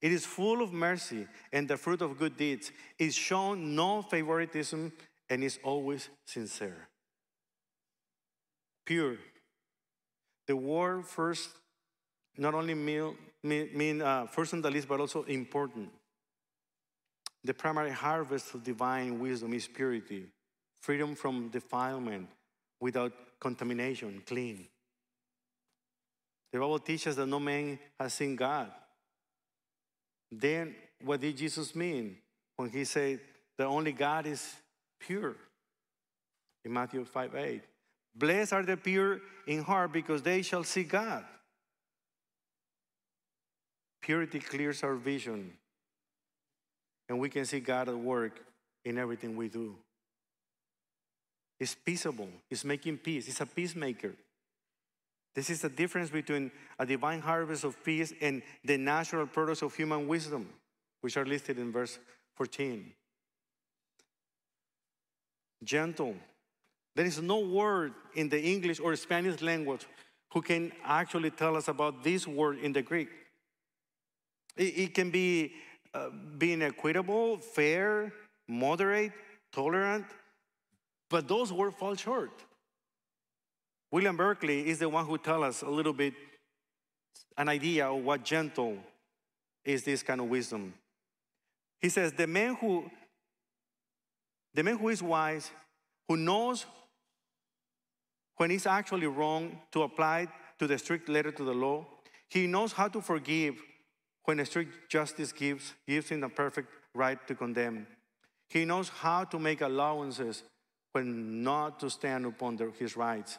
It 0.00 0.12
is 0.12 0.26
full 0.26 0.62
of 0.62 0.72
mercy 0.72 1.26
and 1.52 1.68
the 1.68 1.76
fruit 1.76 2.02
of 2.02 2.18
good 2.18 2.36
deeds. 2.36 2.72
It's 2.98 3.14
shown 3.14 3.76
no 3.76 4.02
favoritism 4.02 4.92
and 5.30 5.44
is 5.44 5.58
always 5.62 6.08
sincere. 6.26 6.88
Pure. 8.84 9.16
The 10.46 10.56
word 10.56 11.06
first 11.06 11.50
not 12.36 12.54
only 12.54 12.74
mean, 12.74 14.02
uh, 14.02 14.26
first 14.26 14.54
on 14.54 14.62
the 14.62 14.70
list, 14.70 14.88
but 14.88 15.00
also 15.00 15.22
important. 15.24 15.90
The 17.44 17.54
primary 17.54 17.90
harvest 17.90 18.54
of 18.54 18.62
divine 18.62 19.18
wisdom 19.18 19.52
is 19.52 19.66
purity, 19.66 20.26
freedom 20.80 21.14
from 21.14 21.48
defilement, 21.48 22.28
without 22.80 23.12
contamination, 23.40 24.22
clean. 24.26 24.66
The 26.52 26.58
Bible 26.58 26.78
teaches 26.78 27.16
that 27.16 27.26
no 27.26 27.40
man 27.40 27.78
has 27.98 28.14
seen 28.14 28.36
God. 28.36 28.70
Then, 30.30 30.74
what 31.02 31.20
did 31.20 31.36
Jesus 31.36 31.74
mean 31.74 32.16
when 32.56 32.70
he 32.70 32.84
said 32.84 33.20
that 33.58 33.66
only 33.66 33.92
God 33.92 34.26
is 34.26 34.54
pure? 35.00 35.36
In 36.64 36.72
Matthew 36.72 37.04
5 37.04 37.34
8. 37.34 37.62
Blessed 38.14 38.52
are 38.52 38.62
the 38.62 38.76
pure 38.76 39.20
in 39.46 39.62
heart 39.62 39.92
because 39.92 40.22
they 40.22 40.42
shall 40.42 40.64
see 40.64 40.84
God. 40.84 41.24
Purity 44.00 44.40
clears 44.40 44.82
our 44.82 44.94
vision, 44.94 45.52
and 47.08 47.18
we 47.18 47.28
can 47.28 47.44
see 47.44 47.60
God 47.60 47.88
at 47.88 47.96
work 47.96 48.40
in 48.84 48.98
everything 48.98 49.36
we 49.36 49.48
do. 49.48 49.76
It's 51.60 51.74
peaceable, 51.74 52.28
it's 52.50 52.64
making 52.64 52.98
peace, 52.98 53.28
it's 53.28 53.40
a 53.40 53.46
peacemaker. 53.46 54.12
This 55.34 55.48
is 55.48 55.62
the 55.62 55.68
difference 55.68 56.10
between 56.10 56.50
a 56.78 56.84
divine 56.84 57.20
harvest 57.20 57.64
of 57.64 57.82
peace 57.82 58.12
and 58.20 58.42
the 58.64 58.76
natural 58.76 59.26
products 59.26 59.62
of 59.62 59.74
human 59.74 60.06
wisdom, 60.06 60.48
which 61.00 61.16
are 61.16 61.24
listed 61.24 61.58
in 61.58 61.72
verse 61.72 61.98
14. 62.36 62.92
Gentle. 65.64 66.16
There 66.94 67.06
is 67.06 67.20
no 67.20 67.38
word 67.38 67.94
in 68.14 68.28
the 68.28 68.40
English 68.40 68.80
or 68.80 68.94
Spanish 68.96 69.40
language 69.40 69.86
who 70.32 70.42
can 70.42 70.72
actually 70.84 71.30
tell 71.30 71.56
us 71.56 71.68
about 71.68 72.02
this 72.04 72.26
word 72.26 72.58
in 72.58 72.72
the 72.72 72.82
Greek. 72.82 73.08
It, 74.56 74.78
it 74.78 74.94
can 74.94 75.10
be 75.10 75.52
uh, 75.94 76.08
being 76.38 76.62
equitable, 76.62 77.38
fair, 77.38 78.12
moderate, 78.48 79.12
tolerant, 79.52 80.06
but 81.08 81.28
those 81.28 81.52
words 81.52 81.76
fall 81.78 81.94
short. 81.94 82.32
William 83.90 84.16
Barclay 84.16 84.66
is 84.66 84.78
the 84.78 84.88
one 84.88 85.04
who 85.04 85.18
tells 85.18 85.44
us 85.44 85.62
a 85.62 85.68
little 85.68 85.92
bit 85.92 86.14
an 87.36 87.48
idea 87.48 87.88
of 87.88 88.02
what 88.02 88.24
gentle 88.24 88.78
is 89.64 89.84
this 89.84 90.02
kind 90.02 90.20
of 90.20 90.28
wisdom. 90.28 90.74
He 91.80 91.88
says, 91.88 92.12
the 92.12 92.26
man 92.26 92.56
who 92.56 92.90
the 94.54 94.62
man 94.62 94.76
who 94.76 94.90
is 94.90 95.02
wise, 95.02 95.50
who 96.08 96.16
knows 96.16 96.66
when 98.36 98.50
it's 98.50 98.66
actually 98.66 99.06
wrong 99.06 99.58
to 99.72 99.82
apply 99.82 100.28
to 100.58 100.66
the 100.66 100.78
strict 100.78 101.08
letter 101.08 101.30
to 101.32 101.44
the 101.44 101.54
law, 101.54 101.86
he 102.28 102.46
knows 102.46 102.72
how 102.72 102.88
to 102.88 103.00
forgive 103.00 103.56
when 104.24 104.40
a 104.40 104.46
strict 104.46 104.90
justice 104.90 105.32
gives, 105.32 105.74
gives 105.86 106.08
him 106.08 106.20
the 106.20 106.28
perfect 106.28 106.68
right 106.94 107.26
to 107.26 107.34
condemn. 107.34 107.86
He 108.48 108.64
knows 108.64 108.88
how 108.88 109.24
to 109.24 109.38
make 109.38 109.60
allowances 109.60 110.42
when 110.92 111.42
not 111.42 111.80
to 111.80 111.90
stand 111.90 112.26
upon 112.26 112.56
their, 112.56 112.70
his 112.70 112.96
rights, 112.96 113.38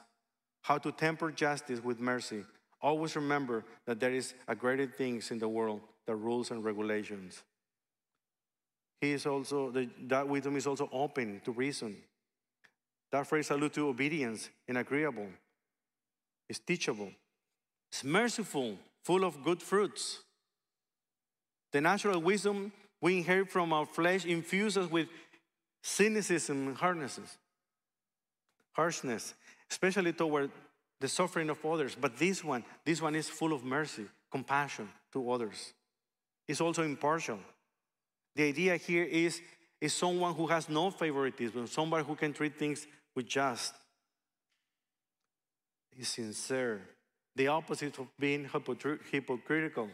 how 0.62 0.78
to 0.80 0.92
temper 0.92 1.32
justice 1.32 1.84
with 1.84 2.00
mercy. 2.00 2.44
Always 2.82 3.16
remember 3.16 3.64
that 3.86 4.00
there 4.00 4.12
is 4.12 4.34
a 4.48 4.56
greater 4.56 4.88
things 4.88 5.32
in 5.32 5.40
the 5.40 5.48
world, 5.48 5.82
the 6.06 6.16
rules 6.16 6.52
and 6.52 6.64
regulations. 6.64 7.44
He 9.02 9.12
is 9.12 9.26
also, 9.26 9.70
the, 9.70 9.90
that 10.08 10.28
wisdom 10.28 10.56
is 10.56 10.68
also 10.68 10.90
open 10.92 11.42
to 11.46 11.52
reason. 11.52 11.98
That 13.14 13.28
phrase 13.28 13.52
alludes 13.52 13.76
to 13.76 13.88
obedience 13.88 14.50
and 14.68 14.80
agreeable. 14.80 15.28
It's 16.50 16.58
teachable. 16.58 17.12
It's 17.92 18.04
merciful, 18.04 18.80
full 19.04 19.24
of 19.24 19.44
good 19.44 19.62
fruits. 19.62 20.22
The 21.72 21.80
natural 21.80 22.20
wisdom 22.20 22.72
we 23.00 23.20
inherit 23.20 23.52
from 23.52 23.72
our 23.72 23.86
flesh 23.86 24.26
infuses 24.26 24.86
us 24.86 24.92
with 24.92 25.10
cynicism 25.84 26.70
and 26.70 26.76
hardnesses 26.76 27.38
harshness, 28.72 29.36
especially 29.70 30.14
toward 30.14 30.50
the 31.00 31.08
suffering 31.08 31.52
of 31.52 31.64
others. 31.64 31.96
But 32.00 32.18
this 32.18 32.44
one, 32.44 32.64
this 32.84 33.00
one 33.00 33.14
is 33.14 33.30
full 33.30 33.54
of 33.54 33.64
mercy, 33.64 34.06
compassion 34.32 34.90
to 35.12 35.32
others. 35.32 35.74
It's 36.48 36.62
also 36.62 36.82
impartial. 36.82 37.38
The 38.36 38.46
idea 38.46 38.76
here 38.78 39.04
is, 39.04 39.40
is 39.80 39.94
someone 39.94 40.34
who 40.34 40.48
has 40.48 40.68
no 40.68 40.90
favoritism, 40.90 41.68
somebody 41.68 42.04
who 42.04 42.16
can 42.16 42.34
treat 42.34 42.58
things 42.58 42.88
with 43.16 43.28
just. 43.28 43.74
He's 45.96 46.10
sincere. 46.10 46.82
The 47.36 47.48
opposite 47.48 47.98
of 48.00 48.08
being 48.20 48.50
hypocritical. 49.12 49.90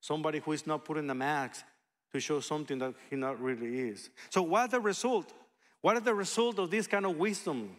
Somebody 0.00 0.40
who 0.40 0.52
is 0.52 0.66
not 0.66 0.84
putting 0.84 1.08
a 1.10 1.14
mask 1.14 1.64
to 2.12 2.20
show 2.20 2.40
something 2.40 2.78
that 2.78 2.94
he 3.10 3.16
not 3.16 3.40
really 3.40 3.88
is. 3.90 4.10
So, 4.30 4.42
what 4.42 4.70
the 4.70 4.80
result? 4.80 5.32
What 5.80 5.96
is 5.96 6.02
the 6.02 6.14
result 6.14 6.58
of 6.58 6.70
this 6.70 6.86
kind 6.86 7.04
of 7.04 7.16
wisdom? 7.16 7.76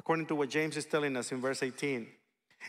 according 0.00 0.24
to 0.24 0.34
what 0.34 0.48
James 0.48 0.78
is 0.78 0.86
telling 0.86 1.14
us 1.14 1.30
in 1.30 1.42
verse 1.42 1.62
18. 1.62 2.06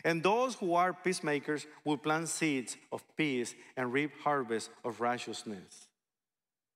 And 0.04 0.22
those 0.22 0.54
who 0.54 0.74
are 0.74 0.92
peacemakers 0.92 1.66
will 1.82 1.96
plant 1.96 2.28
seeds 2.28 2.76
of 2.92 3.02
peace 3.16 3.54
and 3.74 3.90
reap 3.90 4.12
harvests 4.22 4.68
of 4.84 5.00
righteousness. 5.00 5.88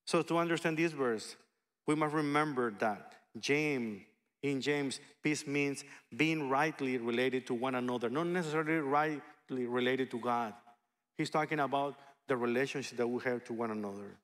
So, 0.06 0.22
to 0.22 0.38
understand 0.38 0.78
this 0.78 0.92
verse, 0.92 1.36
we 1.86 1.94
must 1.94 2.14
remember 2.14 2.70
that 2.78 3.12
James, 3.38 4.00
in 4.42 4.60
James, 4.60 5.00
peace 5.22 5.46
means 5.46 5.84
being 6.16 6.48
rightly 6.48 6.98
related 6.98 7.46
to 7.46 7.54
one 7.54 7.74
another, 7.74 8.08
not 8.08 8.26
necessarily 8.26 8.78
rightly 8.78 9.66
related 9.66 10.10
to 10.10 10.18
God. 10.18 10.54
He's 11.16 11.30
talking 11.30 11.60
about 11.60 11.96
the 12.28 12.36
relationship 12.36 12.98
that 12.98 13.06
we 13.06 13.22
have 13.24 13.44
to 13.44 13.52
one 13.52 13.70
another. 13.70 14.16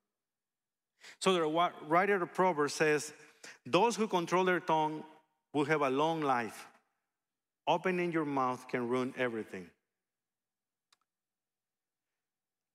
So, 1.21 1.33
the 1.33 1.71
writer 1.89 2.23
of 2.23 2.35
Proverbs 2.35 2.75
says, 2.75 3.13
Those 3.67 3.97
who 3.97 4.07
control 4.07 4.45
their 4.45 4.61
tongue 4.61 5.03
will 5.53 5.65
have 5.65 5.83
a 5.83 5.91
long 5.91 6.21
life. 6.21 6.67
Opening 7.67 8.13
your 8.13 8.25
mouth 8.25 8.67
can 8.69 8.89
ruin 8.89 9.15
everything. 9.17 9.69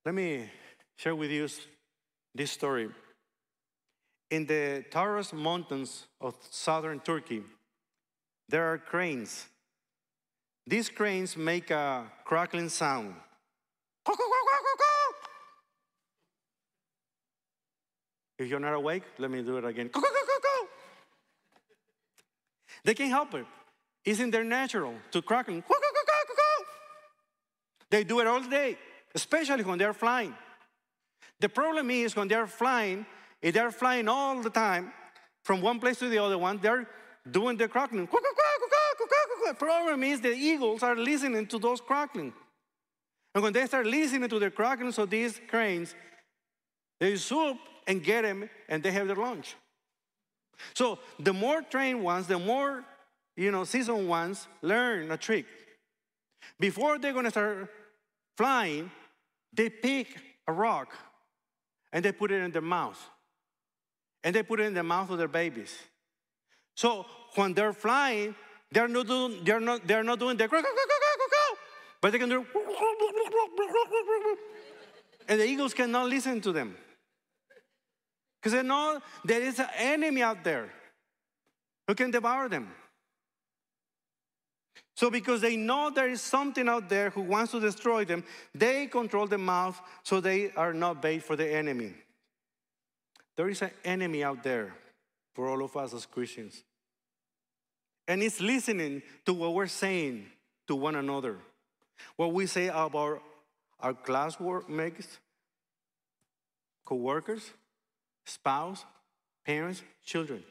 Let 0.06 0.16
me 0.16 0.50
share 0.96 1.16
with 1.16 1.32
you 1.32 1.50
this 2.34 2.52
story. 2.52 2.90
In 4.30 4.46
the 4.46 4.84
Taurus 4.92 5.32
Mountains 5.32 6.06
of 6.20 6.36
southern 6.50 7.00
Turkey, 7.00 7.44
there 8.50 8.72
are 8.72 8.78
cranes. 8.78 9.48
These 10.66 10.90
cranes 10.90 11.38
make 11.38 11.72
a 11.72 12.12
crackling 12.26 12.70
sound. 12.70 13.16
If 18.38 18.48
you're 18.50 18.60
not 18.60 18.74
awake, 18.74 19.04
let 19.18 19.32
me 19.32 19.42
do 19.42 19.58
it 19.58 19.66
again. 19.66 19.90
They 22.84 22.94
can't 22.94 23.10
help 23.10 23.34
it. 23.34 23.46
It's 24.06 24.20
in 24.20 24.30
their 24.30 24.44
natural 24.44 24.94
to 25.12 25.22
crackling. 25.22 25.64
They 27.90 28.04
do 28.04 28.20
it 28.20 28.28
all 28.28 28.42
day, 28.42 28.78
especially 29.16 29.64
when 29.64 29.78
they're 29.78 29.94
flying. 29.94 30.36
The 31.40 31.50
problem 31.50 31.90
is 31.90 32.16
when 32.16 32.28
they're 32.28 32.48
flying, 32.48 33.06
if 33.42 33.54
they're 33.54 33.72
flying 33.72 34.08
all 34.08 34.42
the 34.42 34.50
time 34.50 34.92
from 35.44 35.62
one 35.62 35.80
place 35.80 36.00
to 36.00 36.10
the 36.10 36.18
other 36.18 36.38
one, 36.38 36.60
they're 36.62 36.88
doing 37.30 37.58
the 37.58 37.68
crackling. 37.68 38.08
The 39.48 39.54
problem 39.54 40.04
is 40.04 40.22
the 40.22 40.34
eagles 40.34 40.84
are 40.84 40.96
listening 40.96 41.48
to 41.48 41.60
those 41.60 41.80
crackling. 41.80 42.34
And 43.34 43.44
when 43.44 43.54
they 43.54 43.66
start 43.66 43.86
listening 43.86 44.30
to 44.30 44.40
the 44.40 44.50
crackling 44.50 44.94
of 44.98 45.10
these 45.10 45.40
cranes, 45.48 45.96
they 47.00 47.16
swoop 47.16 47.58
and 47.86 48.04
get 48.04 48.24
them 48.24 48.50
and 48.68 48.82
they 48.82 48.92
have 48.92 49.08
their 49.08 49.16
lunch. 49.16 49.56
So 50.74 51.00
the 51.20 51.34
more 51.34 51.62
trained 51.62 52.04
ones, 52.04 52.28
the 52.28 52.40
more 52.40 52.84
you 53.38 53.52
know, 53.52 53.64
seasoned 53.64 54.10
ones 54.10 54.48
learn 54.62 55.12
a 55.12 55.18
trick. 55.18 55.46
Before 56.60 56.98
they're 56.98 57.14
gonna 57.14 57.30
start 57.30 57.70
flying, 58.36 58.90
they 59.54 59.70
pick 59.70 60.18
a 60.48 60.52
rock 60.52 60.96
and 61.94 62.04
they 62.04 62.12
put 62.12 62.32
it 62.32 62.42
in 62.42 62.52
their 62.52 62.62
mouth. 62.62 63.00
And 64.28 64.36
they 64.36 64.44
put 64.44 64.60
it 64.60 64.64
in 64.64 64.74
the 64.74 64.84
mouth 64.84 65.10
of 65.10 65.18
their 65.18 65.30
babies. 65.30 65.74
So 66.76 67.06
when 67.36 67.54
they're 67.54 67.72
flying, 67.72 68.36
they're 68.70 68.90
not 68.90 69.08
doing, 69.08 69.42
they're 69.46 69.62
not, 69.62 69.88
they're 69.88 70.04
not 70.04 70.20
doing 70.20 70.36
the 70.36 70.50
but 72.02 72.12
they 72.12 72.20
can 72.20 72.28
do 72.28 72.46
and 75.30 75.40
the 75.40 75.46
eagles 75.46 75.74
cannot 75.74 76.10
listen 76.10 76.42
to 76.42 76.52
them. 76.52 76.76
Because 78.42 78.52
they 78.52 78.64
know 78.64 79.00
there 79.24 79.42
is 79.42 79.60
an 79.60 79.70
enemy 79.78 80.22
out 80.22 80.44
there 80.44 80.74
who 81.88 81.96
can 81.96 82.12
devour 82.12 82.50
them. 82.50 82.68
So, 84.98 85.10
because 85.10 85.40
they 85.40 85.56
know 85.56 85.90
there 85.90 86.10
is 86.10 86.20
something 86.20 86.68
out 86.68 86.90
there 86.90 87.12
who 87.12 87.22
wants 87.22 87.54
to 87.54 87.62
destroy 87.62 88.04
them, 88.04 88.26
they 88.54 88.88
control 88.88 89.26
the 89.26 89.38
mouth 89.38 89.80
so 90.04 90.20
they 90.20 90.52
are 90.52 90.74
not 90.74 91.02
bait 91.02 91.24
for 91.24 91.38
the 91.38 91.50
enemy. 91.50 91.94
There 93.38 93.48
is 93.48 93.62
an 93.62 93.72
enemy 93.86 94.24
out 94.24 94.44
there 94.44 94.74
for 95.34 95.48
all 95.48 95.64
of 95.64 95.78
us 95.78 95.94
as 95.94 96.06
Christians. 96.06 96.64
And 98.08 98.24
it's 98.24 98.42
listening 98.42 99.04
to 99.26 99.34
what 99.34 99.54
we're 99.54 99.68
saying 99.68 100.26
to 100.68 100.76
one 100.76 100.96
another. 100.96 101.38
What 102.16 102.34
we 102.34 102.48
say 102.48 102.68
about 102.68 103.22
our 103.80 103.94
classmates, 103.94 105.20
co 106.84 106.96
workers, 106.96 107.52
spouse, 108.26 108.84
parents, 109.46 109.84
children. 110.04 110.44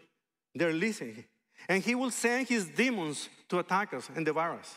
They're 0.54 0.72
listening. 0.72 1.24
And 1.68 1.82
he 1.82 1.94
will 1.94 2.10
send 2.10 2.48
his 2.48 2.66
demons 2.66 3.28
to 3.48 3.58
attack 3.58 3.94
us 3.94 4.08
and 4.14 4.24
devour 4.24 4.52
us. 4.58 4.76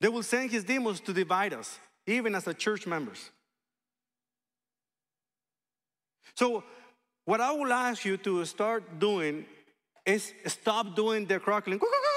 They 0.00 0.08
will 0.08 0.22
send 0.22 0.50
his 0.50 0.62
demons 0.62 1.00
to 1.00 1.12
divide 1.12 1.52
us, 1.52 1.78
even 2.06 2.34
as 2.34 2.46
a 2.46 2.54
church 2.54 2.86
members. 2.86 3.30
So, 6.36 6.64
what 7.24 7.40
I 7.40 7.52
will 7.52 7.72
ask 7.72 8.04
you 8.04 8.16
to 8.18 8.44
start 8.44 8.98
doing 8.98 9.46
is 10.04 10.32
stop 10.46 10.94
doing 10.94 11.26
the 11.26 11.40
crackling. 11.40 11.78
Go, 11.78 11.86
go, 11.86 11.98
go, 11.98 12.14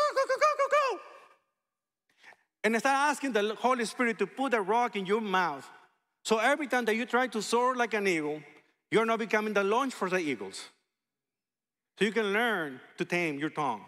and 2.67 2.77
start 2.79 3.11
asking 3.11 3.31
the 3.31 3.55
Holy 3.55 3.85
Spirit 3.85 4.19
to 4.19 4.27
put 4.27 4.53
a 4.53 4.61
rock 4.61 4.95
in 4.95 5.05
your 5.05 5.21
mouth. 5.21 5.67
So 6.23 6.37
every 6.37 6.67
time 6.67 6.83
that 6.85 6.95
you 6.95 7.05
try 7.05 7.27
to 7.27 7.41
soar 7.41 7.75
like 7.75 7.93
an 7.93 8.07
eagle, 8.07 8.41
you're 8.91 9.05
not 9.05 9.19
becoming 9.19 9.53
the 9.53 9.63
launch 9.63 9.93
for 9.93 10.09
the 10.09 10.19
eagles. 10.19 10.61
So 11.97 12.05
you 12.05 12.11
can 12.11 12.33
learn 12.33 12.81
to 12.97 13.05
tame 13.05 13.39
your 13.39 13.49
tongue. 13.49 13.85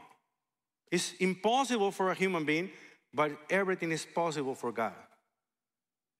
It's 0.91 1.13
impossible 1.19 1.91
for 1.91 2.11
a 2.11 2.15
human 2.15 2.45
being, 2.45 2.71
but 3.13 3.31
everything 3.49 3.91
is 3.91 4.05
possible 4.05 4.55
for 4.55 4.71
God. 4.71 4.93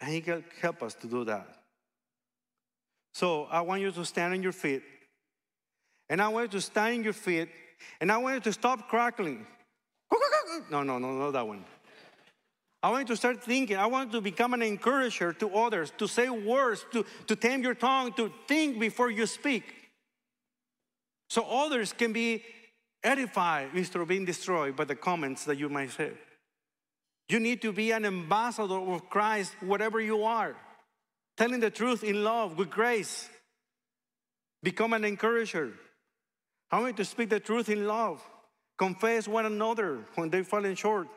And 0.02 0.12
He 0.12 0.22
can 0.22 0.43
help 0.62 0.84
us 0.84 0.93
to 0.95 1.08
do 1.08 1.24
that. 1.26 1.59
So 3.19 3.49
I 3.51 3.60
want 3.60 3.82
you 3.82 3.91
to 3.91 4.05
stand 4.05 4.34
on 4.34 4.41
your 4.41 4.53
feet. 4.53 4.82
And 6.10 6.21
I 6.21 6.29
want 6.29 6.53
you 6.53 6.60
to 6.60 6.65
stand 6.65 6.99
on 6.99 7.03
your 7.03 7.12
feet. 7.12 7.49
And 7.99 8.10
I 8.10 8.17
want 8.17 8.36
you 8.36 8.41
to 8.49 8.53
stop 8.53 8.88
crackling. 8.88 9.45
No, 10.71 10.84
no, 10.84 10.97
no, 10.97 11.12
not 11.12 11.32
that 11.32 11.45
one. 11.45 11.65
I 12.82 12.89
want 12.91 13.10
you 13.10 13.15
to 13.15 13.17
start 13.17 13.43
thinking. 13.43 13.75
I 13.75 13.88
want 13.88 14.13
you 14.13 14.19
to 14.19 14.21
become 14.21 14.53
an 14.53 14.62
encourager 14.62 15.34
to 15.34 15.49
others, 15.53 15.91
to 15.97 16.08
say 16.08 16.29
words, 16.29 16.86
to, 16.93 17.05
to 17.27 17.36
tame 17.36 17.62
your 17.62 17.73
tongue, 17.73 18.13
to 18.13 18.32
think 18.47 18.79
before 18.79 19.12
you 19.12 19.25
speak. 19.25 19.65
So 21.29 21.43
others 21.43 21.91
can 21.91 22.13
be 22.13 22.41
edified 23.03 23.71
instead 23.73 24.01
of 24.01 24.08
being 24.08 24.23
destroyed 24.23 24.77
by 24.77 24.86
the 24.86 24.95
comments 24.95 25.43
that 25.43 25.58
you 25.58 25.67
might 25.67 25.91
say. 25.91 26.12
You 27.27 27.41
need 27.41 27.62
to 27.63 27.73
be 27.73 27.91
an 27.91 28.05
ambassador 28.05 28.79
of 28.79 29.10
Christ, 29.10 29.55
whatever 29.60 29.99
you 29.99 30.23
are, 30.23 30.55
telling 31.39 31.62
the 31.62 31.69
truth 31.69 32.04
in 32.04 32.21
love 32.21 32.58
with 32.58 32.69
grace. 32.69 33.30
Become 34.62 34.91
an 34.91 35.06
encourager. 35.06 35.71
Want 36.69 36.88
you 36.88 36.93
to 36.93 37.06
speak 37.06 37.30
the 37.30 37.39
truth 37.39 37.69
in 37.69 37.88
love. 37.88 38.21
Confess 38.78 39.25
one 39.25 39.45
another 39.45 39.99
when 40.15 40.30
they 40.30 40.43
fall 40.43 40.75
short, 40.75 41.08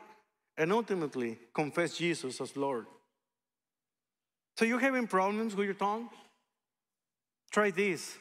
and 0.57 0.71
ultimately 0.71 1.37
confess 1.53 1.97
Jesus 1.97 2.39
as 2.39 2.55
Lord. 2.55 2.85
So 4.57 4.63
you're 4.63 4.79
having 4.79 5.07
problems 5.07 5.55
with 5.55 5.65
your 5.65 5.73
tongue? 5.73 6.09
Try 7.51 7.71
this. 7.71 8.17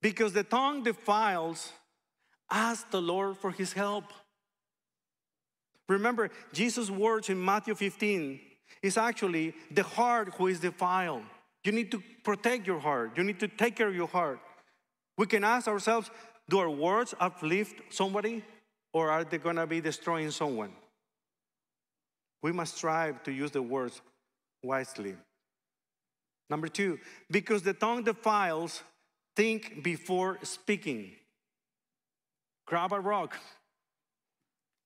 Because 0.00 0.32
the 0.32 0.42
tongue 0.42 0.82
defiles, 0.82 1.72
ask 2.50 2.90
the 2.90 3.00
Lord 3.00 3.36
for 3.36 3.52
his 3.52 3.72
help. 3.72 4.12
Remember, 5.88 6.30
Jesus' 6.52 6.90
words 6.90 7.28
in 7.28 7.42
Matthew 7.42 7.76
15 7.76 8.40
is 8.82 8.96
actually 8.96 9.54
the 9.70 9.82
heart 9.82 10.34
who 10.36 10.46
is 10.46 10.60
defiled. 10.60 11.22
You 11.64 11.72
need 11.72 11.90
to 11.90 12.02
protect 12.24 12.66
your 12.66 12.78
heart, 12.78 13.16
you 13.16 13.24
need 13.24 13.40
to 13.40 13.48
take 13.48 13.76
care 13.76 13.88
of 13.88 13.94
your 13.94 14.08
heart. 14.08 14.40
We 15.18 15.26
can 15.26 15.44
ask 15.44 15.68
ourselves 15.68 16.10
do 16.48 16.58
our 16.58 16.70
words 16.70 17.14
uplift 17.20 17.80
somebody 17.90 18.42
or 18.92 19.10
are 19.10 19.24
they 19.24 19.38
going 19.38 19.56
to 19.56 19.66
be 19.66 19.80
destroying 19.80 20.30
someone? 20.30 20.72
We 22.42 22.52
must 22.52 22.76
strive 22.76 23.22
to 23.24 23.32
use 23.32 23.52
the 23.52 23.62
words 23.62 24.00
wisely. 24.62 25.14
Number 26.50 26.68
two, 26.68 26.98
because 27.30 27.62
the 27.62 27.72
tongue 27.72 28.02
defiles, 28.02 28.82
Think 29.34 29.82
before 29.82 30.38
speaking. 30.42 31.12
Grab 32.66 32.92
a 32.92 33.00
rock. 33.00 33.38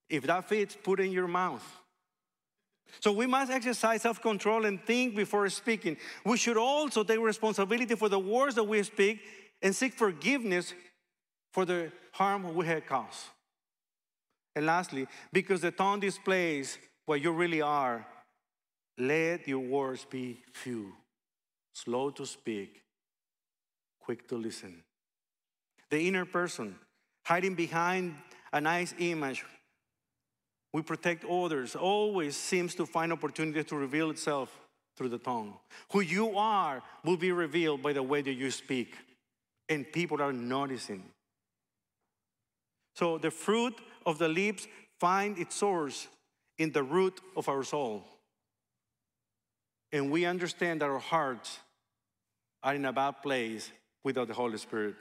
If 0.09 0.25
that 0.25 0.49
fits, 0.49 0.77
put 0.81 1.01
it 1.01 1.05
in 1.05 1.13
your 1.13 1.27
mouth. 1.27 1.65
So 3.01 3.13
we 3.13 3.27
must 3.27 3.51
exercise 3.51 4.03
self 4.03 4.21
control 4.21 4.65
and 4.65 4.83
think 4.85 5.15
before 5.15 5.49
speaking. 5.49 5.97
We 6.25 6.37
should 6.37 6.57
also 6.57 7.05
take 7.05 7.21
responsibility 7.21 7.95
for 7.95 8.09
the 8.09 8.19
words 8.19 8.55
that 8.55 8.65
we 8.65 8.83
speak 8.83 9.21
and 9.63 9.75
seek 9.75 9.95
forgiveness 9.95 10.75
for 11.53 11.65
the 11.65 11.93
harm 12.13 12.55
we 12.55 12.67
have 12.67 12.87
caused. 12.87 13.27
And 14.55 14.67
lastly, 14.67 15.07
because 15.33 15.61
the 15.61 15.71
tongue 15.71 16.01
displays 16.01 16.79
what 17.05 17.21
you 17.21 17.33
really 17.33 17.61
are, 17.61 18.07
let 18.99 19.47
your 19.47 19.59
words 19.59 20.07
be 20.09 20.41
few, 20.55 20.93
slow 21.75 22.11
to 22.11 22.25
speak, 22.25 22.83
quick 24.01 24.27
to 24.29 24.37
listen. 24.37 24.83
The 25.91 26.09
inner 26.09 26.25
person, 26.25 26.77
hiding 27.27 27.55
behind 27.55 28.17
a 28.53 28.61
nice 28.61 28.95
image, 28.99 29.45
we 30.73 30.83
protect 30.83 31.25
others, 31.25 31.75
always 31.75 32.37
seems 32.37 32.75
to 32.75 32.87
find 32.87 33.13
opportunity 33.13 33.65
to 33.65 33.77
reveal 33.77 34.11
itself 34.11 34.59
through 34.97 35.09
the 35.09 35.19
tongue. 35.19 35.55
Who 35.93 36.01
you 36.01 36.37
are 36.37 36.83
will 37.05 37.17
be 37.17 37.33
revealed 37.33 37.83
by 37.83 37.93
the 37.93 38.03
way 38.03 38.23
that 38.23 38.33
you 38.33 38.51
speak, 38.51 38.95
and 39.69 39.91
people 39.91 40.21
are 40.23 40.33
noticing. 40.33 41.03
So 42.95 43.19
the 43.19 43.31
fruit 43.31 43.75
of 44.05 44.19
the 44.19 44.29
lips 44.29 44.67
find 44.99 45.39
its 45.39 45.57
source 45.57 46.09
in 46.59 46.73
the 46.73 46.83
root 46.83 47.21
of 47.37 47.49
our 47.49 47.63
soul. 47.63 48.05
And 49.93 50.11
we 50.11 50.25
understand 50.25 50.81
that 50.81 50.91
our 50.91 50.99
hearts 50.99 51.59
are 52.63 52.75
in 52.75 52.85
a 52.85 52.93
bad 52.93 53.23
place 53.23 53.71
without 54.03 54.29
the 54.29 54.35
Holy 54.35 54.59
Spirit. 54.59 54.95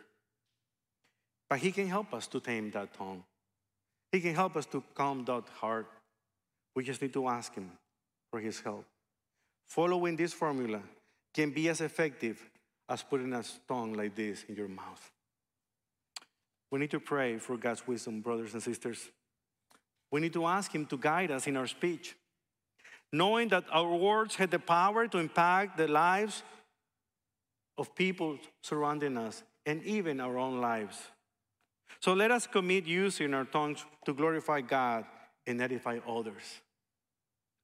But 1.50 1.60
He 1.60 1.72
can 1.72 1.88
help 1.88 2.14
us 2.14 2.28
to 2.28 2.40
tame 2.40 2.72
that 2.72 2.94
tongue. 2.94 3.24
He 4.16 4.22
can 4.22 4.34
help 4.34 4.56
us 4.56 4.66
to 4.68 4.82
calm 4.94 5.26
that 5.26 5.44
heart. 5.60 5.88
We 6.74 6.86
just 6.86 7.02
need 7.02 7.12
to 7.12 7.28
ask 7.28 7.54
Him 7.54 7.70
for 8.32 8.40
His 8.40 8.62
help. 8.62 8.86
Following 9.66 10.16
this 10.16 10.32
formula 10.32 10.80
can 11.34 11.52
be 11.52 11.68
as 11.68 11.82
effective 11.82 12.42
as 12.88 13.04
putting 13.04 13.34
a 13.34 13.44
stone 13.44 13.92
like 13.92 14.16
this 14.16 14.46
in 14.48 14.56
your 14.56 14.70
mouth. 14.70 15.12
We 16.72 16.80
need 16.80 16.92
to 16.92 17.00
pray 17.02 17.40
for 17.40 17.58
God's 17.58 17.86
wisdom, 17.86 18.22
brothers 18.22 18.54
and 18.54 18.64
sisters. 18.64 19.10
We 20.12 20.22
need 20.22 20.32
to 20.32 20.46
ask 20.46 20.74
Him 20.74 20.86
to 20.86 20.98
guide 20.98 21.32
us 21.32 21.46
in 21.46 21.58
our 21.58 21.68
speech, 21.68 22.16
knowing 23.12 23.50
that 23.50 23.66
our 23.70 23.94
words 23.94 24.36
have 24.36 24.50
the 24.50 24.60
power 24.60 25.10
to 25.10 25.18
impact 25.18 25.76
the 25.76 25.90
lives 25.90 26.42
of 27.78 27.94
people 27.96 28.38
surrounding 28.62 29.18
us 29.18 29.44
and 29.66 29.84
even 29.84 30.22
our 30.22 30.38
own 30.38 30.62
lives. 30.62 30.96
So 32.00 32.14
let 32.14 32.32
us 32.32 32.48
commit 32.48 32.86
using 32.86 33.34
our 33.34 33.46
tongues 33.46 33.86
to 34.06 34.14
glorify 34.14 34.62
God 34.62 35.06
and 35.48 35.62
edify 35.62 36.00
others. 36.08 36.62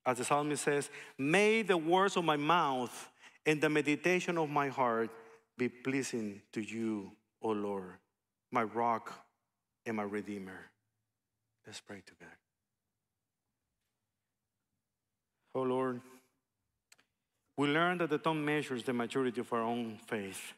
As 0.06 0.18
the 0.18 0.26
psalmist 0.26 0.64
says, 0.64 0.90
May 1.18 1.62
the 1.62 1.78
words 1.78 2.18
of 2.18 2.24
my 2.24 2.38
mouth 2.38 3.10
and 3.46 3.62
the 3.62 3.70
meditation 3.70 4.38
of 4.38 4.50
my 4.50 4.70
heart 4.70 5.10
be 5.58 5.70
pleasing 5.70 6.42
to 6.54 6.62
you, 6.62 7.12
O 7.42 7.50
Lord, 7.50 7.94
my 8.52 8.64
rock 8.64 9.14
and 9.86 9.98
my 9.98 10.04
Redeemer. 10.04 10.72
Let's 11.66 11.80
pray 11.80 12.02
together. 12.06 12.32
O 15.54 15.62
Lord, 15.62 16.02
we 17.58 17.68
learn 17.68 17.98
that 18.00 18.10
the 18.10 18.18
tongue 18.18 18.44
measures 18.44 18.84
the 18.84 18.94
maturity 18.94 19.42
of 19.42 19.52
our 19.54 19.62
own 19.62 20.00
faith. 20.08 20.54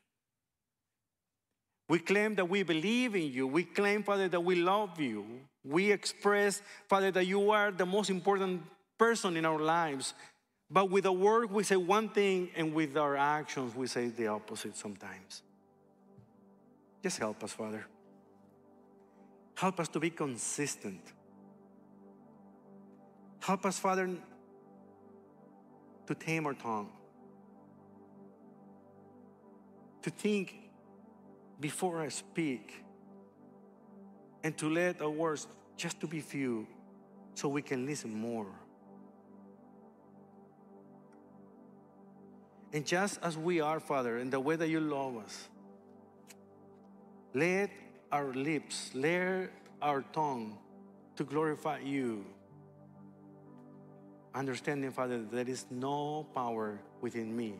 We 1.93 1.99
claim 1.99 2.33
that 2.37 2.49
we 2.49 2.63
believe 2.63 3.13
in 3.13 3.31
you. 3.31 3.45
We 3.45 3.65
claim, 3.65 4.01
Father, 4.01 4.27
that 4.27 4.39
we 4.39 4.55
love 4.55 4.99
you. 4.99 5.23
We 5.63 5.91
express, 5.91 6.59
Father, 6.89 7.11
that 7.11 7.27
you 7.27 7.51
are 7.51 7.69
the 7.69 7.85
most 7.85 8.09
important 8.09 8.63
person 8.97 9.37
in 9.37 9.45
our 9.45 9.59
lives. 9.59 10.15
But 10.71 10.89
with 10.89 11.03
the 11.03 11.11
word, 11.11 11.51
we 11.51 11.61
say 11.63 11.75
one 11.75 12.09
thing, 12.09 12.49
and 12.55 12.73
with 12.73 12.97
our 12.97 13.15
actions, 13.15 13.75
we 13.75 13.85
say 13.85 14.07
the 14.07 14.25
opposite 14.25 14.75
sometimes. 14.75 15.43
Just 17.03 17.19
help 17.19 17.43
us, 17.43 17.53
Father. 17.53 17.85
Help 19.53 19.79
us 19.79 19.87
to 19.89 19.99
be 19.99 20.09
consistent. 20.09 21.13
Help 23.39 23.67
us, 23.67 23.77
Father, 23.77 24.09
to 26.07 26.15
tame 26.15 26.47
our 26.47 26.55
tongue, 26.55 26.89
to 30.01 30.09
think 30.09 30.62
before 31.63 32.01
I 32.01 32.09
speak, 32.09 32.83
and 34.43 34.57
to 34.57 34.69
let 34.69 35.01
our 35.01 35.09
words 35.09 35.47
just 35.77 35.97
to 36.01 36.07
be 36.07 36.19
few 36.19 36.67
so 37.35 37.47
we 37.47 37.61
can 37.61 37.85
listen 37.85 38.13
more. 38.13 38.47
And 42.73 42.85
just 42.85 43.17
as 43.23 43.37
we 43.37 43.61
are, 43.61 43.79
Father, 43.79 44.17
in 44.17 44.29
the 44.29 44.41
way 44.41 44.57
that 44.57 44.67
you 44.67 44.81
love 44.81 45.15
us, 45.15 45.47
let 47.33 47.69
our 48.11 48.33
lips, 48.33 48.91
let 48.93 49.49
our 49.81 50.01
tongue 50.11 50.57
to 51.15 51.23
glorify 51.23 51.79
you. 51.79 52.25
Understanding, 54.35 54.91
Father, 54.91 55.19
that 55.19 55.31
there 55.31 55.47
is 55.47 55.65
no 55.71 56.27
power 56.35 56.77
within 56.99 57.33
me, 57.33 57.53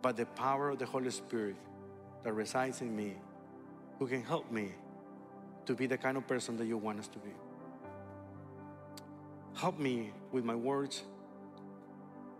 but 0.00 0.16
the 0.16 0.24
power 0.24 0.70
of 0.70 0.78
the 0.78 0.86
Holy 0.86 1.10
Spirit 1.10 1.56
that 2.26 2.32
resides 2.32 2.80
in 2.80 2.96
me, 2.96 3.14
who 4.00 4.06
can 4.08 4.20
help 4.20 4.50
me 4.50 4.72
to 5.64 5.74
be 5.74 5.86
the 5.86 5.96
kind 5.96 6.16
of 6.16 6.26
person 6.26 6.56
that 6.56 6.66
you 6.66 6.76
want 6.76 6.98
us 6.98 7.06
to 7.06 7.20
be. 7.20 7.30
Help 9.54 9.78
me 9.78 10.10
with 10.32 10.44
my 10.44 10.56
words 10.56 11.04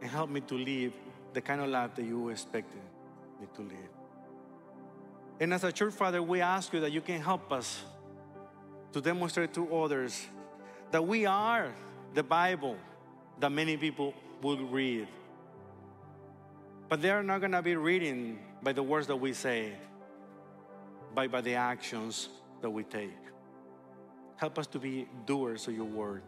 and 0.03 0.11
help 0.11 0.29
me 0.29 0.41
to 0.41 0.55
live 0.57 0.93
the 1.35 1.41
kind 1.41 1.61
of 1.61 1.69
life 1.69 1.95
that 1.95 2.05
you 2.05 2.31
expected 2.31 2.83
me 3.41 3.47
to 3.55 3.63
live. 3.63 3.93
And 5.39 5.55
as 5.55 5.63
a 5.63 5.71
church 5.71 5.95
father, 5.95 6.21
we 6.21 6.41
ask 6.41 6.73
you 6.73 6.81
that 6.81 6.91
you 6.91 7.01
can 7.01 7.21
help 7.21 7.53
us 7.53 7.85
to 8.93 9.01
demonstrate 9.01 9.55
to 9.55 9.73
others 9.73 10.27
that 10.91 11.07
we 11.07 11.27
are 11.27 11.73
the 12.13 12.25
Bible 12.25 12.77
that 13.39 13.53
many 13.53 13.77
people 13.77 14.15
will 14.43 14.67
read. 14.67 15.07
But 16.89 17.03
they're 17.03 17.23
not 17.23 17.41
going 17.41 17.53
to 17.53 17.63
be 17.63 17.75
reading 17.77 18.39
by 18.63 18.73
the 18.73 18.83
words 18.83 19.09
that 19.09 19.17
we 19.17 19.33
say, 19.33 19.73
but 21.15 21.31
by 21.31 21.41
the 21.41 21.55
actions 21.55 22.29
that 22.63 22.71
we 22.71 22.85
take. 22.85 23.11
Help 24.37 24.59
us 24.59 24.67
to 24.69 24.79
be 24.79 25.09
doers 25.25 25.67
of 25.67 25.75
your 25.75 25.87
word, 25.87 26.23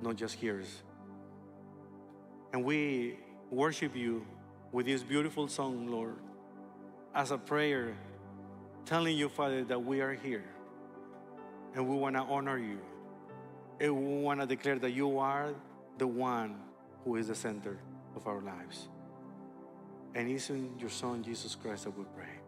not 0.00 0.16
just 0.16 0.34
hearers. 0.34 0.82
And 2.52 2.64
we 2.64 3.18
worship 3.50 3.96
you 3.96 4.26
with 4.72 4.86
this 4.86 5.02
beautiful 5.02 5.48
song, 5.48 5.88
Lord, 5.88 6.16
as 7.14 7.30
a 7.32 7.38
prayer, 7.38 7.96
telling 8.84 9.16
you, 9.16 9.28
Father, 9.28 9.64
that 9.64 9.84
we 9.84 10.00
are 10.00 10.14
here 10.14 10.44
and 11.74 11.88
we 11.88 11.96
want 11.96 12.16
to 12.16 12.22
honor 12.22 12.58
you. 12.58 12.78
And 13.80 13.96
we 13.96 14.22
want 14.22 14.40
to 14.40 14.46
declare 14.46 14.78
that 14.78 14.90
you 14.90 15.18
are 15.18 15.54
the 15.98 16.06
one 16.06 16.56
who 17.04 17.16
is 17.16 17.28
the 17.28 17.34
center 17.34 17.78
of 18.14 18.26
our 18.26 18.40
lives. 18.40 18.88
And 20.14 20.30
it's 20.30 20.50
in 20.50 20.78
your 20.78 20.90
Son, 20.90 21.22
Jesus 21.22 21.54
Christ, 21.54 21.84
that 21.84 21.96
we 21.96 22.04
pray. 22.16 22.39